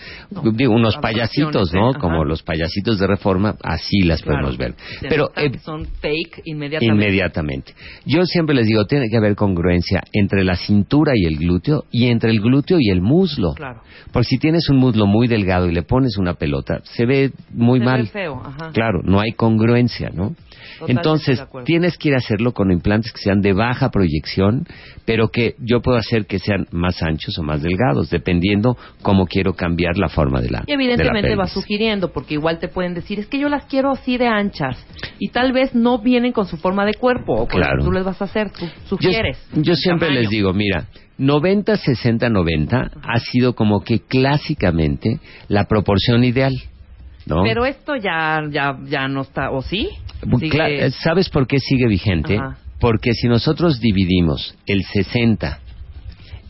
[0.54, 1.90] digo, unos payasitos, ¿no?
[1.90, 2.00] Ajá.
[2.00, 4.40] Como los payasitos de reforma, así las Claro.
[4.40, 4.76] podemos ver.
[5.02, 7.04] Pero eh, son fake inmediatamente.
[7.06, 7.74] inmediatamente.
[8.06, 12.08] Yo siempre les digo, tiene que haber congruencia entre la cintura y el glúteo y
[12.08, 13.54] entre el glúteo y el muslo.
[13.56, 13.82] Claro.
[14.14, 17.80] Porque si tienes un muslo muy delgado y le pones una pelota, se ve muy
[17.80, 18.08] Se ve mal.
[18.08, 18.72] feo, ajá.
[18.74, 20.36] Claro, no hay congruencia, ¿no?
[20.82, 24.66] Totalmente Entonces, tienes que ir a hacerlo con implantes que sean de baja proyección,
[25.06, 29.54] pero que yo puedo hacer que sean más anchos o más delgados, dependiendo cómo quiero
[29.54, 31.54] cambiar la forma de la Y evidentemente de la va pelvis.
[31.54, 34.78] sugiriendo, porque igual te pueden decir, es que yo las quiero así de anchas.
[35.20, 37.78] Y tal vez no vienen con su forma de cuerpo, o con lo Claro.
[37.80, 39.38] que tú les vas a hacer, tú sugieres.
[39.54, 40.22] yo siempre tamaño.
[40.22, 40.86] les digo, mira,
[41.18, 46.54] 90, 60, 90 ha sido como que clásicamente la proporción ideal,
[47.28, 47.44] ¿no?
[47.44, 49.90] Pero esto ya, ya, ya no está, ¿o sí?
[50.40, 52.38] Sigue- eh, ¿Sabes por qué sigue vigente?
[52.38, 52.58] Ajá.
[52.80, 55.60] Porque si nosotros dividimos el 60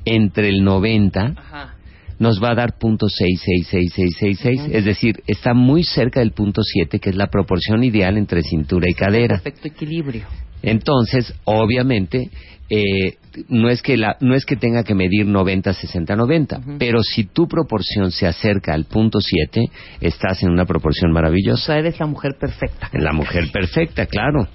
[0.05, 1.75] entre el 90, Ajá.
[2.19, 4.61] nos va a dar punto seis, seis, seis, seis, seis, seis.
[4.71, 8.87] Es decir, está muy cerca del punto 7, que es la proporción ideal entre cintura
[8.89, 9.35] y cadera.
[9.41, 10.25] Perfecto equilibrio.
[10.63, 12.29] Entonces, obviamente,
[12.69, 13.15] eh,
[13.49, 16.75] no es que la, no es que tenga que medir 90, 60, 90, Ujú.
[16.79, 19.65] pero si tu proporción se acerca al punto 7,
[20.01, 21.65] estás en una proporción O maravillosa.
[21.65, 22.89] sea, eres la mujer perfecta.
[22.93, 24.47] La mujer perfecta, claro.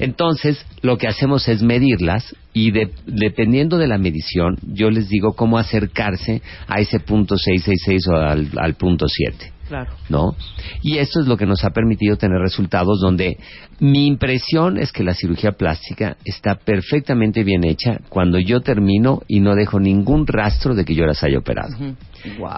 [0.00, 5.34] Entonces, lo que hacemos es medirlas y de- dependiendo de la medición, yo les digo
[5.34, 9.52] cómo acercarse a ese punto 666 o al, al punto 7.
[9.70, 9.92] Claro.
[10.08, 10.34] ¿no?
[10.82, 13.38] Y esto es lo que nos ha permitido tener resultados donde
[13.78, 19.38] mi impresión es que la cirugía plástica está perfectamente bien hecha cuando yo termino y
[19.38, 21.76] no dejo ningún rastro de que yo las haya operado.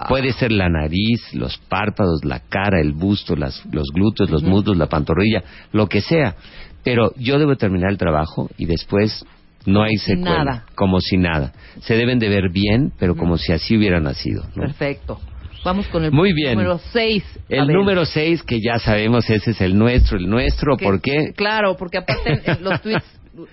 [0.09, 4.75] Puede ser la nariz, los párpados, la cara, el busto, las- los glúteos, los muslos,
[4.75, 6.35] la pantorrilla, lo que sea.
[6.83, 9.23] Pero yo debo terminar el trabajo y después
[9.65, 10.43] No hay secuela.
[10.43, 10.65] Nada.
[10.75, 11.53] Como si nada.
[11.83, 14.43] Se deben de ver bien, pero como si así hubiera nacido.
[14.55, 14.63] ¿no?
[14.63, 15.21] Perfecto.
[15.63, 16.55] Vamos con el Muy bien.
[16.55, 17.23] número 6.
[17.49, 21.33] El número 6, que ya sabemos, ese es el nuestro, el nuestro, ¿por qué?
[21.35, 23.05] Claro, porque aparte eh, los tweets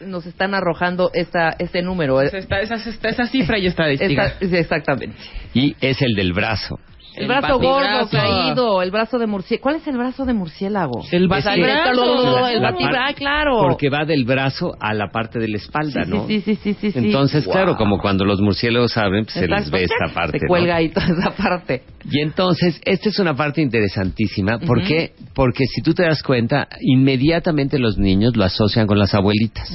[0.07, 2.21] nos están arrojando esta, este número.
[2.21, 4.27] Esa, esta- esa, esta- esa cifra y estadística.
[4.27, 5.17] Esta- sí, exactamente.
[5.55, 6.79] Y es el del brazo.
[7.17, 8.11] El, brazo gordo batibrazo.
[8.11, 9.63] caído, el brazo de murciélago.
[9.63, 11.05] ¿Cuál es el brazo de murciélago?
[11.11, 12.47] El batibrazo.
[12.49, 13.59] el La batibra- par- ah, claro.
[13.63, 16.27] Porque va del brazo a la parte de la espalda, sí, ¿no?
[16.27, 16.99] sí, sí, sí, sí, sí.
[16.99, 17.53] Entonces, Wow.
[17.55, 20.39] claro, como cuando los murciélagos abren, pues se les ve esta parte.
[20.39, 20.49] Se ¿no?
[20.49, 21.83] cuelga ahí toda esa parte.
[22.11, 24.59] Y entonces, esta es una parte interesantísima.
[24.59, 25.13] ¿Por qué?
[25.35, 29.69] Porque si tú te das cuenta, inmediatamente los niños lo asocian con las abuelitas.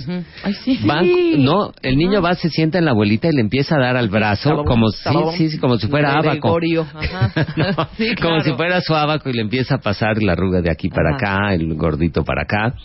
[0.44, 0.80] Ay, sí.
[0.86, 3.98] Van- no, el niño va, se sienta en la abuelita y le empieza a dar
[3.98, 6.30] al brazo como sí, sí, como si fuera abaco.
[6.32, 7.25] Gregorio, ajá.
[7.56, 10.72] No, Sí, Como si fuera su abaco y le empieza a pasar la arruga de
[10.72, 11.46] aquí para Ajá.
[11.48, 12.76] acá, el gordito para acá.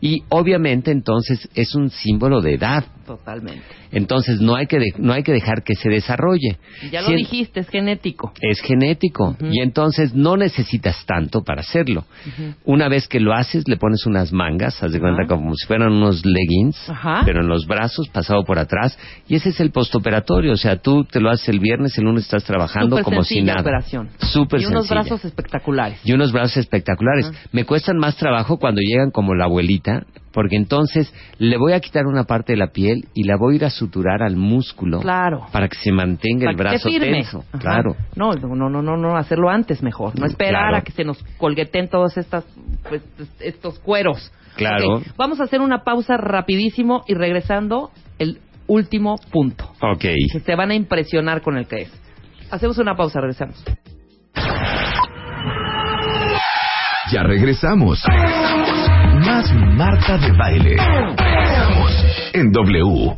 [0.00, 2.84] Y obviamente entonces es un símbolo de edad.
[3.06, 3.62] Totalmente.
[3.90, 6.58] Entonces no hay que de- no hay que dejar que se desarrolle.
[6.92, 8.32] Ya lo Si- dijiste, es genético.
[8.42, 12.04] es genético y entonces no necesitas tanto para hacerlo.
[12.64, 15.92] Una vez que lo haces, le pones unas mangas, haz de cuenta como si fueran
[15.92, 16.76] unos leggings,
[17.24, 20.52] pero en los brazos, pasado por atrás, y ese es el postoperatorio.
[20.52, 23.40] O sea, tú te lo haces el viernes, el lunes estás trabajando Súper como si
[23.40, 23.62] nada.
[24.18, 25.00] Súper Y unos sencilla.
[25.02, 26.00] brazos espectaculares.
[26.04, 27.30] Y unos brazos espectaculares.
[27.52, 32.06] Me cuestan más trabajo cuando llegan como la abuelita, porque entonces le voy a quitar
[32.06, 35.46] una parte de la piel y la voy a ir a suturar al músculo Claro.
[35.52, 37.10] para que se mantenga Para el brazo firme.
[37.12, 37.44] tenso.
[37.52, 37.58] Ajá.
[37.58, 37.96] Claro.
[38.14, 40.18] No, no, no, no, no, hacerlo antes mejor.
[40.18, 40.76] No esperar Claro.
[40.76, 42.44] a que se nos colgueten todos estas,
[42.88, 43.02] pues,
[43.40, 44.30] estos cueros.
[44.56, 45.02] Claro.
[45.16, 49.70] Vamos a hacer una pausa rapidísimo y regresando el último punto.
[49.80, 50.04] Ok.
[50.44, 51.92] Se van a impresionar con el que es.
[52.50, 53.62] Hacemos una pausa, regresamos.
[57.12, 58.02] Ya regresamos.
[59.26, 60.76] Más Marta de Baile.
[62.32, 63.16] En W.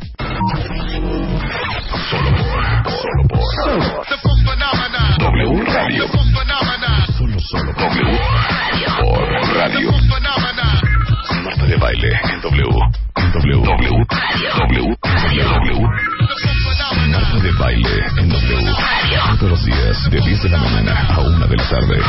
[3.01, 3.89] Solo por, solo
[4.23, 4.41] por
[5.19, 6.07] W Radio.
[7.19, 8.19] Solo, solo W
[9.55, 9.91] Radio.
[11.71, 12.65] De Baile en W.
[13.33, 13.63] W.
[13.63, 14.07] W.
[14.59, 14.97] W.
[14.97, 15.89] W.
[17.13, 18.73] Marta de Baile en W.
[19.39, 22.03] Todos los días de 10 de la mañana a 1 de la tarde.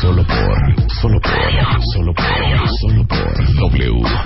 [0.00, 4.23] Solo por, solo por, solo por, solo por W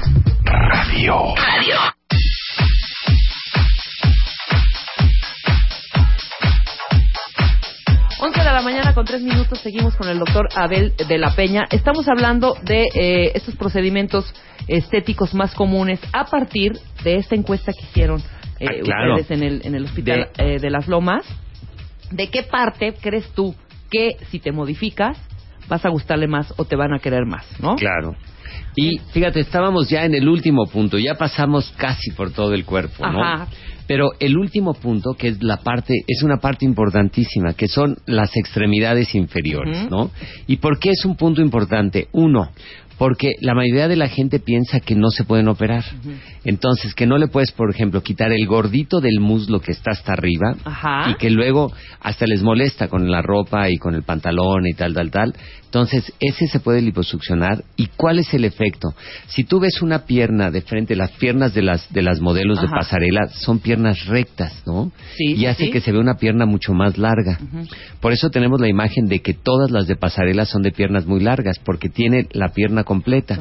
[8.99, 11.69] con 3 minutos seguimos con el doctor Abel de la Peña.
[11.71, 14.35] Estamos hablando de eh, estos procedimientos
[14.67, 16.73] estéticos más comunes a partir
[17.05, 18.21] de esta encuesta que hicieron
[18.59, 19.15] eh, Ah, claro.
[19.15, 21.25] ustedes en el, en el hospital eh, de las Lomas.
[22.11, 23.55] ¿De qué parte crees tú
[23.89, 25.17] que si te modificas
[25.69, 27.77] vas a gustarle más o te van a querer más, no?
[27.77, 28.17] Claro.
[28.75, 33.07] Y fíjate, estábamos ya en el último punto, ya pasamos casi por todo el cuerpo,
[33.07, 33.23] ¿no?
[33.23, 33.47] Ajá.
[33.89, 38.37] Pero el último punto, que es la parte, es una parte importantísima, que son las
[38.37, 39.91] extremidades inferiores.
[39.91, 40.11] ¿no?
[40.47, 42.07] ¿Y por qué es un punto importante?
[42.13, 42.51] Uno,
[42.99, 45.85] porque la mayoría de la gente piensa que no se pueden operar.
[46.45, 50.13] Entonces, que no le puedes, por ejemplo, quitar el gordito del muslo que está hasta
[50.13, 51.11] arriba Ajá.
[51.11, 54.95] y que luego hasta les molesta con la ropa y con el pantalón y tal,
[54.95, 55.35] tal, tal.
[55.69, 57.63] Entonces, ese se puede liposuccionar.
[57.77, 58.95] ¿Y cuál es el efecto?
[59.27, 62.69] Si tú ves una pierna de frente, las piernas de las, de las modelos de
[62.69, 64.91] pasarela son piernas rectas, ¿no?
[65.17, 65.71] Sí, y hace sí.
[65.71, 67.39] que se vea una pierna mucho más larga.
[68.01, 71.21] Por eso tenemos la imagen de que todas las de pasarela son de piernas muy
[71.21, 73.39] largas, porque tiene la pierna completa.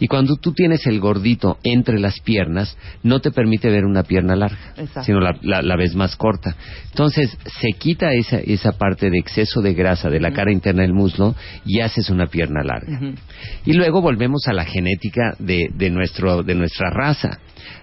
[0.00, 4.34] Y cuando tú tienes el gordito entre las piernas, no te permite ver una pierna
[4.34, 5.04] larga, Exacto.
[5.04, 6.56] sino la, la- la ves más corta.
[6.90, 10.92] Entonces, se quita esa, esa parte de exceso de grasa de la cara interna del
[10.92, 11.36] muslo
[11.68, 12.98] y haces una pierna larga.
[13.64, 17.38] Y luego volvemos a la genética de, de, nuestro, de nuestra raza.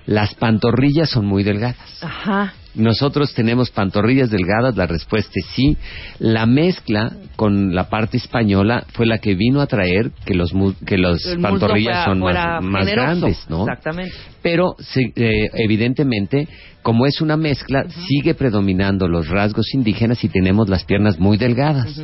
[0.07, 2.03] Las pantorrillas son muy delgadas.
[2.03, 2.53] Ajá.
[2.76, 5.78] Nosotros tenemos pantorrillas delgadas, la respuesta es sí.
[6.19, 10.57] La mezcla con la parte española fue la que vino a traer que los que
[10.57, 13.61] muslo pantorrillas fuera- son fuera más, grandes, ¿no?
[13.61, 14.13] Exactamente.
[14.41, 14.76] Pero
[15.15, 16.47] eh, evidentemente,
[16.82, 21.99] como es una mezcla, sigue predominando los rasgos indígenas y tenemos las piernas muy delgadas.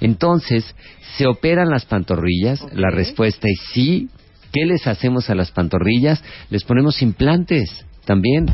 [0.00, 0.74] Entonces,
[1.16, 2.60] ¿se operan las pantorrillas?
[2.74, 4.08] La respuesta es sí.
[4.52, 6.22] ¿Qué les hacemos a las pantorrillas?
[6.50, 8.46] Les ponemos implantes también.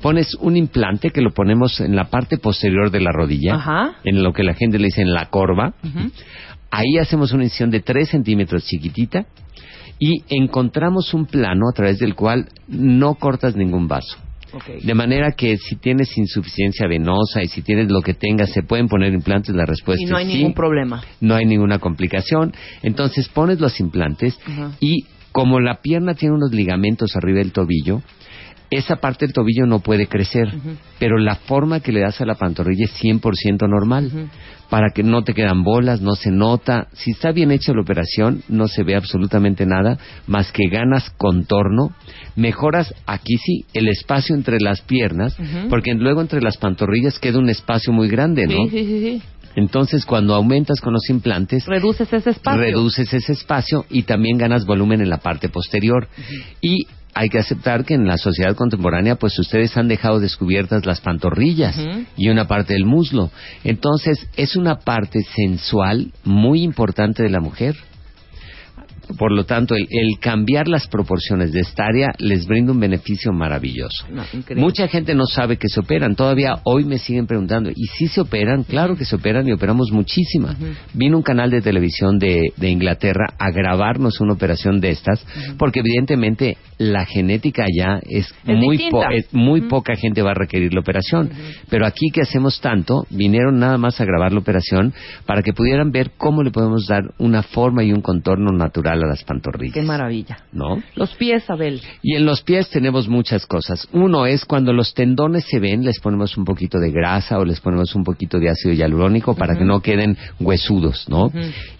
[0.00, 3.96] Pones un implante que lo ponemos en la parte posterior de la rodilla, Ajá.
[4.04, 5.74] en lo que la gente le dice en la corva.
[6.70, 9.26] Ahí hacemos una incisión de 3 centímetros chiquitita
[9.98, 14.16] y encontramos un plano a través del cual no cortas ningún vaso.
[14.82, 18.88] De manera que si tienes insuficiencia venosa y si tienes lo que tengas, se pueden
[18.88, 20.38] poner implantes, la respuesta Y no hay es sí.
[20.38, 21.02] ningún problema.
[21.20, 22.54] No hay ninguna complicación.
[22.82, 24.38] Entonces pones los implantes
[24.80, 28.02] y como la pierna tiene unos ligamentos arriba del tobillo,
[28.70, 30.52] esa parte del tobillo no puede crecer,
[30.98, 34.28] pero la forma que le das a la pantorrilla es 100% normal,
[34.68, 36.88] para que no te quedan bolas, no se nota.
[36.92, 39.96] Si está bien hecha la operación, no se ve absolutamente nada,
[40.26, 41.92] más que ganas contorno,
[42.36, 45.34] mejoras aquí sí el espacio entre las piernas,
[45.70, 48.64] porque luego entre las pantorrillas queda un espacio muy grande, ¿no?
[48.64, 49.22] Sí, sí, sí, sí.
[49.56, 52.60] Entonces, cuando aumentas con los implantes, Reduces ese espacio.
[52.60, 56.06] reduces ese espacio y también ganas volumen en la parte posterior.
[56.60, 61.00] Y hay que aceptar que en la sociedad contemporánea, pues ustedes han dejado descubiertas las
[61.00, 61.76] pantorrillas
[62.16, 63.30] y una parte del muslo.
[63.64, 67.76] Entonces, es una parte sensual muy importante de la mujer.
[69.16, 73.32] Por lo tanto, el, el cambiar las proporciones de esta área les brinda un beneficio
[73.32, 74.06] maravilloso.
[74.10, 74.24] No.
[74.56, 76.14] Mucha gente no sabe que se operan.
[76.14, 78.64] Todavía hoy me siguen preguntando, ¿y si se operan?
[78.64, 80.56] Claro que se operan y operamos muchísima.
[80.94, 85.24] Vino un canal de televisión de, de Inglaterra a grabarnos una operación de estas,
[85.58, 90.72] porque evidentemente la genética allá es, Es muy, es muy poca gente va a requerir
[90.72, 91.30] la operación.
[91.68, 94.92] Pero aquí que hacemos tanto, vinieron nada más a grabar la operación
[95.26, 99.08] para que pudieran ver cómo le podemos dar una forma y un contorno natural a
[99.08, 99.74] las pantorrillas.
[99.74, 100.38] Qué maravilla.
[100.52, 100.82] ¿No?
[100.94, 101.80] Los pies, Abel.
[102.02, 103.88] Y en los pies tenemos muchas cosas.
[103.92, 107.60] Uno es cuando los tendones se ven, les ponemos un poquito de grasa o les
[107.60, 111.30] ponemos un poquito de ácido hialurónico para que no queden huesudos, ¿no?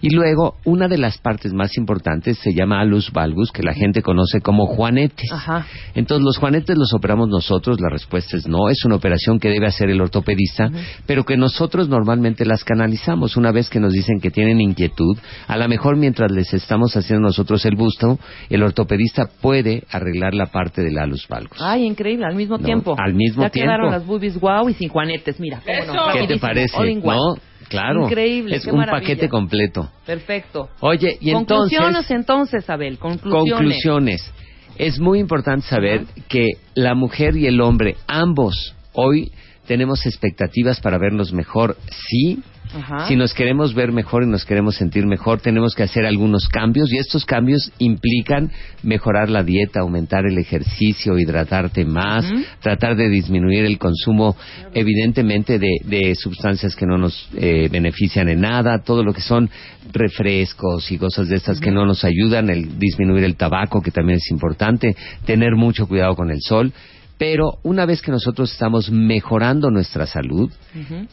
[0.01, 4.01] Y luego, una de las partes más importantes se llama alus valgus, que la gente
[4.01, 5.31] conoce como juanetes.
[5.31, 5.65] Ajá.
[5.95, 9.67] Entonces, los juanetes los operamos nosotros, la respuesta es no, es una operación que debe
[9.67, 10.69] hacer el ortopedista,
[11.05, 15.17] pero que nosotros normalmente las canalizamos una vez que nos dicen que tienen inquietud.
[15.47, 20.47] A lo mejor mientras les estamos haciendo nosotros el busto, el ortopedista puede arreglar la
[20.47, 21.57] parte del alus valgus.
[21.61, 22.95] Ay, increíble, al mismo No, tiempo.
[22.97, 23.91] al mismo ya quedaron tiempo.
[23.97, 25.61] las boobies wow y sin juanetes, mira.
[25.65, 26.19] cómo no, Eso.
[26.19, 26.77] ¿Qué te parece?
[26.77, 27.15] all in one.
[27.17, 27.35] ¿No?
[27.69, 28.03] Claro.
[28.07, 29.01] Increíble, Es qué un maravilla.
[29.01, 29.89] paquete completo.
[30.05, 30.69] Perfecto.
[30.79, 32.11] Oye, y Conclusiones entonces...
[32.11, 33.53] entonces, Abel, conclusiones.
[33.53, 34.33] Conclusiones.
[34.77, 39.31] Es muy importante saber que la mujer y el hombre, ambos, hoy
[39.67, 41.75] tenemos expectativas para vernos mejor,
[42.07, 42.39] sí.
[42.73, 43.07] Ajá.
[43.07, 46.91] Si nos queremos ver mejor y nos queremos sentir mejor, tenemos que hacer algunos cambios
[46.91, 48.51] y estos cambios implican
[48.83, 52.25] mejorar la dieta, aumentar el ejercicio, hidratarte más,
[52.61, 54.35] tratar de disminuir el consumo,
[54.73, 59.49] evidentemente, de, de sustancias que no nos eh, benefician en nada, todo lo que son
[59.91, 64.17] refrescos y cosas de estas que no nos ayudan, el disminuir el tabaco, que también
[64.17, 64.95] es importante,
[65.25, 66.71] tener mucho cuidado con el sol.
[67.19, 70.49] Pero una vez que nosotros estamos mejorando nuestra salud,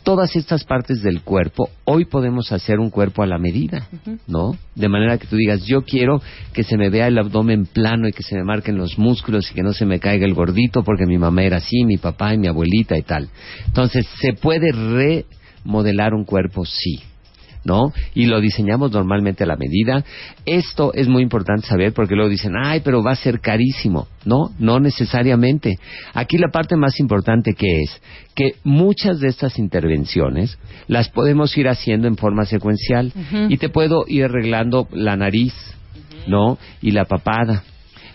[0.05, 3.89] todas estas partes del cuerpo, hoy podemos hacer un cuerpo a la medida,
[4.29, 4.57] ¿no?
[4.77, 8.13] De manera que tú digas, yo quiero que se me vea el abdomen plano y
[8.13, 11.07] que se me marquen los músculos y que no se me caiga el gordito porque
[11.07, 13.29] mi mamá era así, mi papá y mi abuelita y tal.
[13.67, 16.65] Entonces, ¿se puede remodelar un cuerpo?
[16.65, 17.01] Sí.
[17.67, 17.93] ¿No?
[18.15, 20.05] Y lo diseñamos normalmente a la medida.
[20.47, 24.07] Esto es muy importante saber porque luego dicen, ay, pero va a ser carísimo.
[24.25, 25.79] No, no necesariamente.
[26.15, 28.01] Aquí la parte más importante que es
[28.35, 33.13] que muchas de estas intervenciones las podemos ir haciendo en forma secuencial
[33.49, 35.55] y te puedo ir arreglando la nariz,
[36.27, 36.59] ¿no?
[36.81, 37.63] Y la papada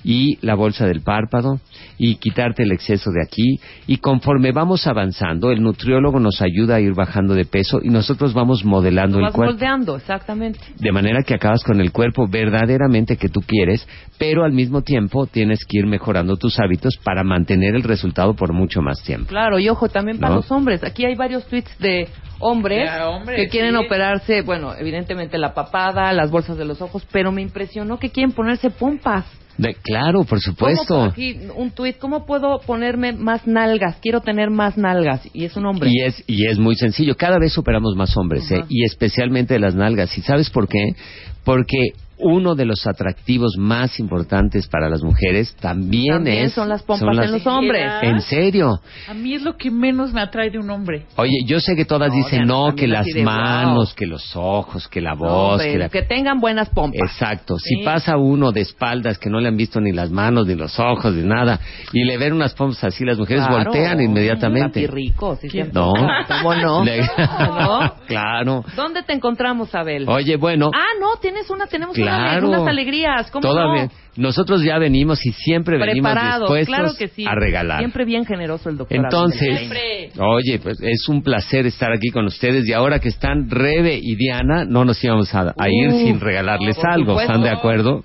[0.04, 1.60] y la bolsa del párpado
[1.98, 6.80] y quitarte el exceso de aquí y conforme vamos avanzando el nutriólogo nos ayuda a
[6.80, 10.60] ir bajando de peso y nosotros vamos modelando el cuerpo moldeando, exactamente.
[10.78, 13.88] de manera que acabas con el cuerpo verdaderamente que tú quieres,
[14.18, 18.54] pero al mismo tiempo tienes que ir mejorando tus hábitos para mantener el resultado por
[18.54, 19.28] mucho más tiempo.
[19.30, 20.36] Claro, y ojo, también para ¿No?
[20.38, 20.84] los hombres.
[20.84, 22.08] Aquí hay varios tweets de
[22.40, 22.90] hombres,
[23.36, 23.86] que quieren sí.
[23.86, 28.32] operarse, bueno, evidentemente la papada, las bolsas de los ojos, pero me impresionó que quieren
[28.32, 29.26] ponerse pompas.
[29.58, 30.96] De- claro, por supuesto.
[30.96, 33.98] ¿Cómo, aquí un tweet, ¿cómo puedo ponerme más nalgas?
[34.02, 35.22] Quiero tener más nalgas.
[35.34, 35.90] Y es un hombre.
[35.92, 37.16] Y es, y es muy sencillo.
[37.16, 38.58] Cada vez operamos más hombres, ¿eh?
[38.58, 38.66] Ajá.
[38.70, 40.18] y especialmente las nalgas.
[40.18, 40.96] ¿Y sabes por qué?
[41.44, 46.84] Porque uno de los atractivos más importantes para las mujeres también, También es son las
[46.84, 47.92] pompas en los hombres.
[48.02, 48.80] En serio.
[49.10, 51.06] A mí es lo que menos me atrae de un hombre.
[51.18, 53.96] Oye, yo sé que todas No, dicen no, que las manos, wow.
[53.96, 55.90] que los ojos, que la voz, que la...
[55.90, 57.02] que tengan buenas pompas.
[57.12, 57.58] Exacto.
[57.58, 57.76] Sí.
[57.76, 60.80] Si pasa uno de espaldas que no le han visto ni las manos, ni los
[60.80, 61.60] ojos, ni nada,
[61.94, 63.64] y le ven unas pompas así, las mujeres Claro.
[63.72, 64.86] voltean inmediatamente.
[64.88, 65.48] rico, sí.
[65.74, 65.94] No.
[66.28, 66.84] ¿Cómo no?
[66.86, 67.94] Le- ¿No?
[68.08, 68.64] claro.
[68.76, 70.08] ¿Dónde te encontramos, Abel?
[70.08, 72.50] Oye, bueno, Ah, no, tienes una, tenemos una- Claro.
[72.50, 73.32] unas alegrías.
[73.32, 73.92] ¿Cómo todavía no?
[74.18, 77.26] nosotros ya venimos y siempre venimos dispuestos claro que sí.
[77.26, 77.80] a regalar.
[77.80, 78.98] Siempre bien generoso el doctor.
[78.98, 79.58] Entonces.
[79.58, 80.12] Siempre.
[80.20, 84.16] oye, pues es un placer estar aquí con ustedes y ahora que están Rebe y
[84.16, 88.04] Diana, no nos íbamos a, a ir Uh, sin regalarles algo, ¿están de acuerdo?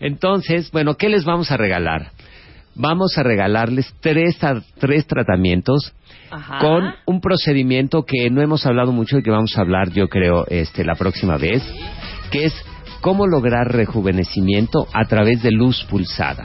[0.00, 2.10] Entonces, bueno, ¿qué les vamos a regalar?
[2.74, 4.36] Vamos a regalarles tres,
[4.78, 5.94] tres tratamientos
[6.30, 6.58] Ajá.
[6.58, 10.46] con un procedimiento que no hemos hablado mucho y que vamos a hablar, yo creo,
[10.48, 11.62] este, la próxima vez,
[12.30, 12.54] que es
[13.00, 16.44] cómo lograr rejuvenecimiento a través de luz pulsada.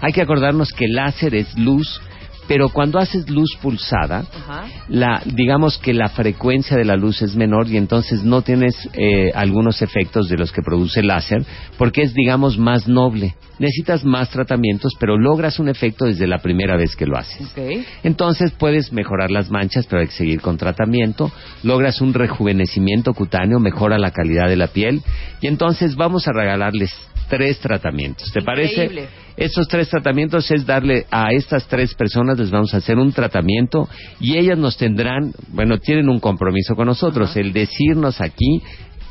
[0.00, 2.00] Hay que acordarnos que el láser es luz
[2.48, 4.66] pero cuando haces luz pulsada, Ajá.
[4.88, 9.32] la, digamos que la frecuencia de la luz es menor y entonces no tienes eh,
[9.34, 11.44] algunos efectos de los que produce el láser,
[11.78, 13.34] porque es, digamos, más noble.
[13.58, 17.54] Necesitas más tratamientos, pero logras un efecto desde la primera vez que lo haces.
[18.02, 21.32] Entonces puedes mejorar las manchas, pero hay que seguir con tratamiento.
[21.62, 25.02] Logras un rejuvenecimiento cutáneo, mejora la calidad de la piel.
[25.40, 26.94] Y entonces vamos a regalarles
[27.28, 28.30] tres tratamientos.
[28.32, 29.02] ¿Te Increíble.
[29.02, 29.26] parece?
[29.36, 33.86] Estos tres tratamientos es darle a estas tres personas, les vamos a hacer un tratamiento
[34.18, 38.62] y ellas nos tendrán, bueno, tienen un compromiso con nosotros, el decirnos aquí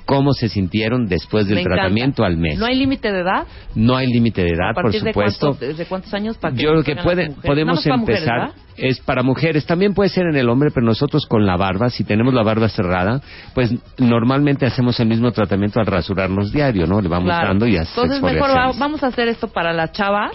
[0.05, 1.81] cómo se sintieron después del Me encanta.
[1.81, 2.57] tratamiento al mes.
[2.57, 3.45] ¿No hay límite de edad?
[3.75, 5.47] No hay límite de edad, ¿A por de supuesto.
[5.47, 6.37] cuánto- ¿Desde cuántos años?
[6.37, 8.49] Para que Yo creo que puede, podemos empezar.
[8.49, 9.65] mujeres, es para mujeres.
[9.65, 12.69] También puede ser en el hombre, pero nosotros con la barba, si tenemos la barba
[12.69, 13.21] cerrada,
[13.53, 17.01] pues normalmente hacemos el mismo tratamiento al rasurarnos diario, ¿no?
[17.01, 17.47] Le vamos Claro.
[17.47, 20.31] dando y haces Entonces mejor vamos a hacer esto para las chavas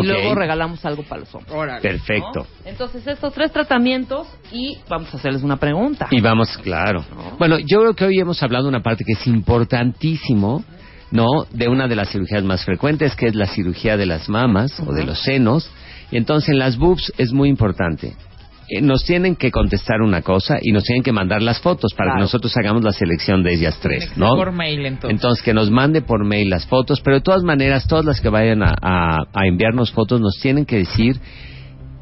[0.00, 1.80] Y luego regalamos algo para los hombres.
[1.82, 2.40] Perfecto.
[2.40, 2.46] ¿no?
[2.64, 6.08] Entonces estos tres tratamientos y vamos a hacerles una pregunta.
[6.10, 7.04] Y vamos, claro.
[7.38, 10.64] Bueno, yo creo que hoy hemos hablado de una parte que es importantísimo,
[11.10, 11.46] ¿no?
[11.50, 14.92] De una de las cirugías más frecuentes, que es la cirugía de las mamas o
[14.92, 15.70] de los senos.
[16.10, 18.14] Y entonces en las boobs es muy importante.
[18.74, 22.08] Eh, Nos tienen que contestar una cosa y nos tienen que mandar las fotos para
[22.08, 22.18] Claro.
[22.18, 24.34] que nosotros hagamos la selección de ellas tres, ¿no?
[24.36, 25.10] Por mail, entonces.
[25.10, 28.28] Entonces, que nos mande por mail las fotos, pero de todas maneras, todas las que
[28.28, 31.16] vayan a, a- a enviarnos fotos nos tienen que decir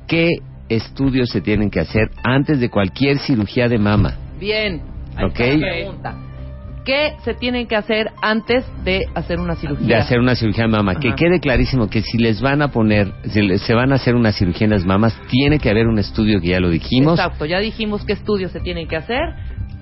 [0.07, 0.29] qué
[0.69, 4.17] estudios se tienen que hacer antes de cualquier cirugía de mama.
[4.39, 4.81] Bien.
[5.17, 5.41] Ahí Ok.
[5.41, 6.15] está la pregunta.
[6.91, 9.87] ¿Qué se tienen que hacer antes de hacer una cirugía?
[9.87, 10.97] De hacer una cirugía de mama.
[10.97, 11.17] Que Ajá.
[11.17, 14.33] quede clarísimo que si les van a poner, si le- se van a hacer una
[14.33, 17.17] cirugía en las mamas, tiene que haber un estudio que ya lo dijimos.
[17.21, 19.21] Exacto, ya dijimos qué estudios se tienen que hacer.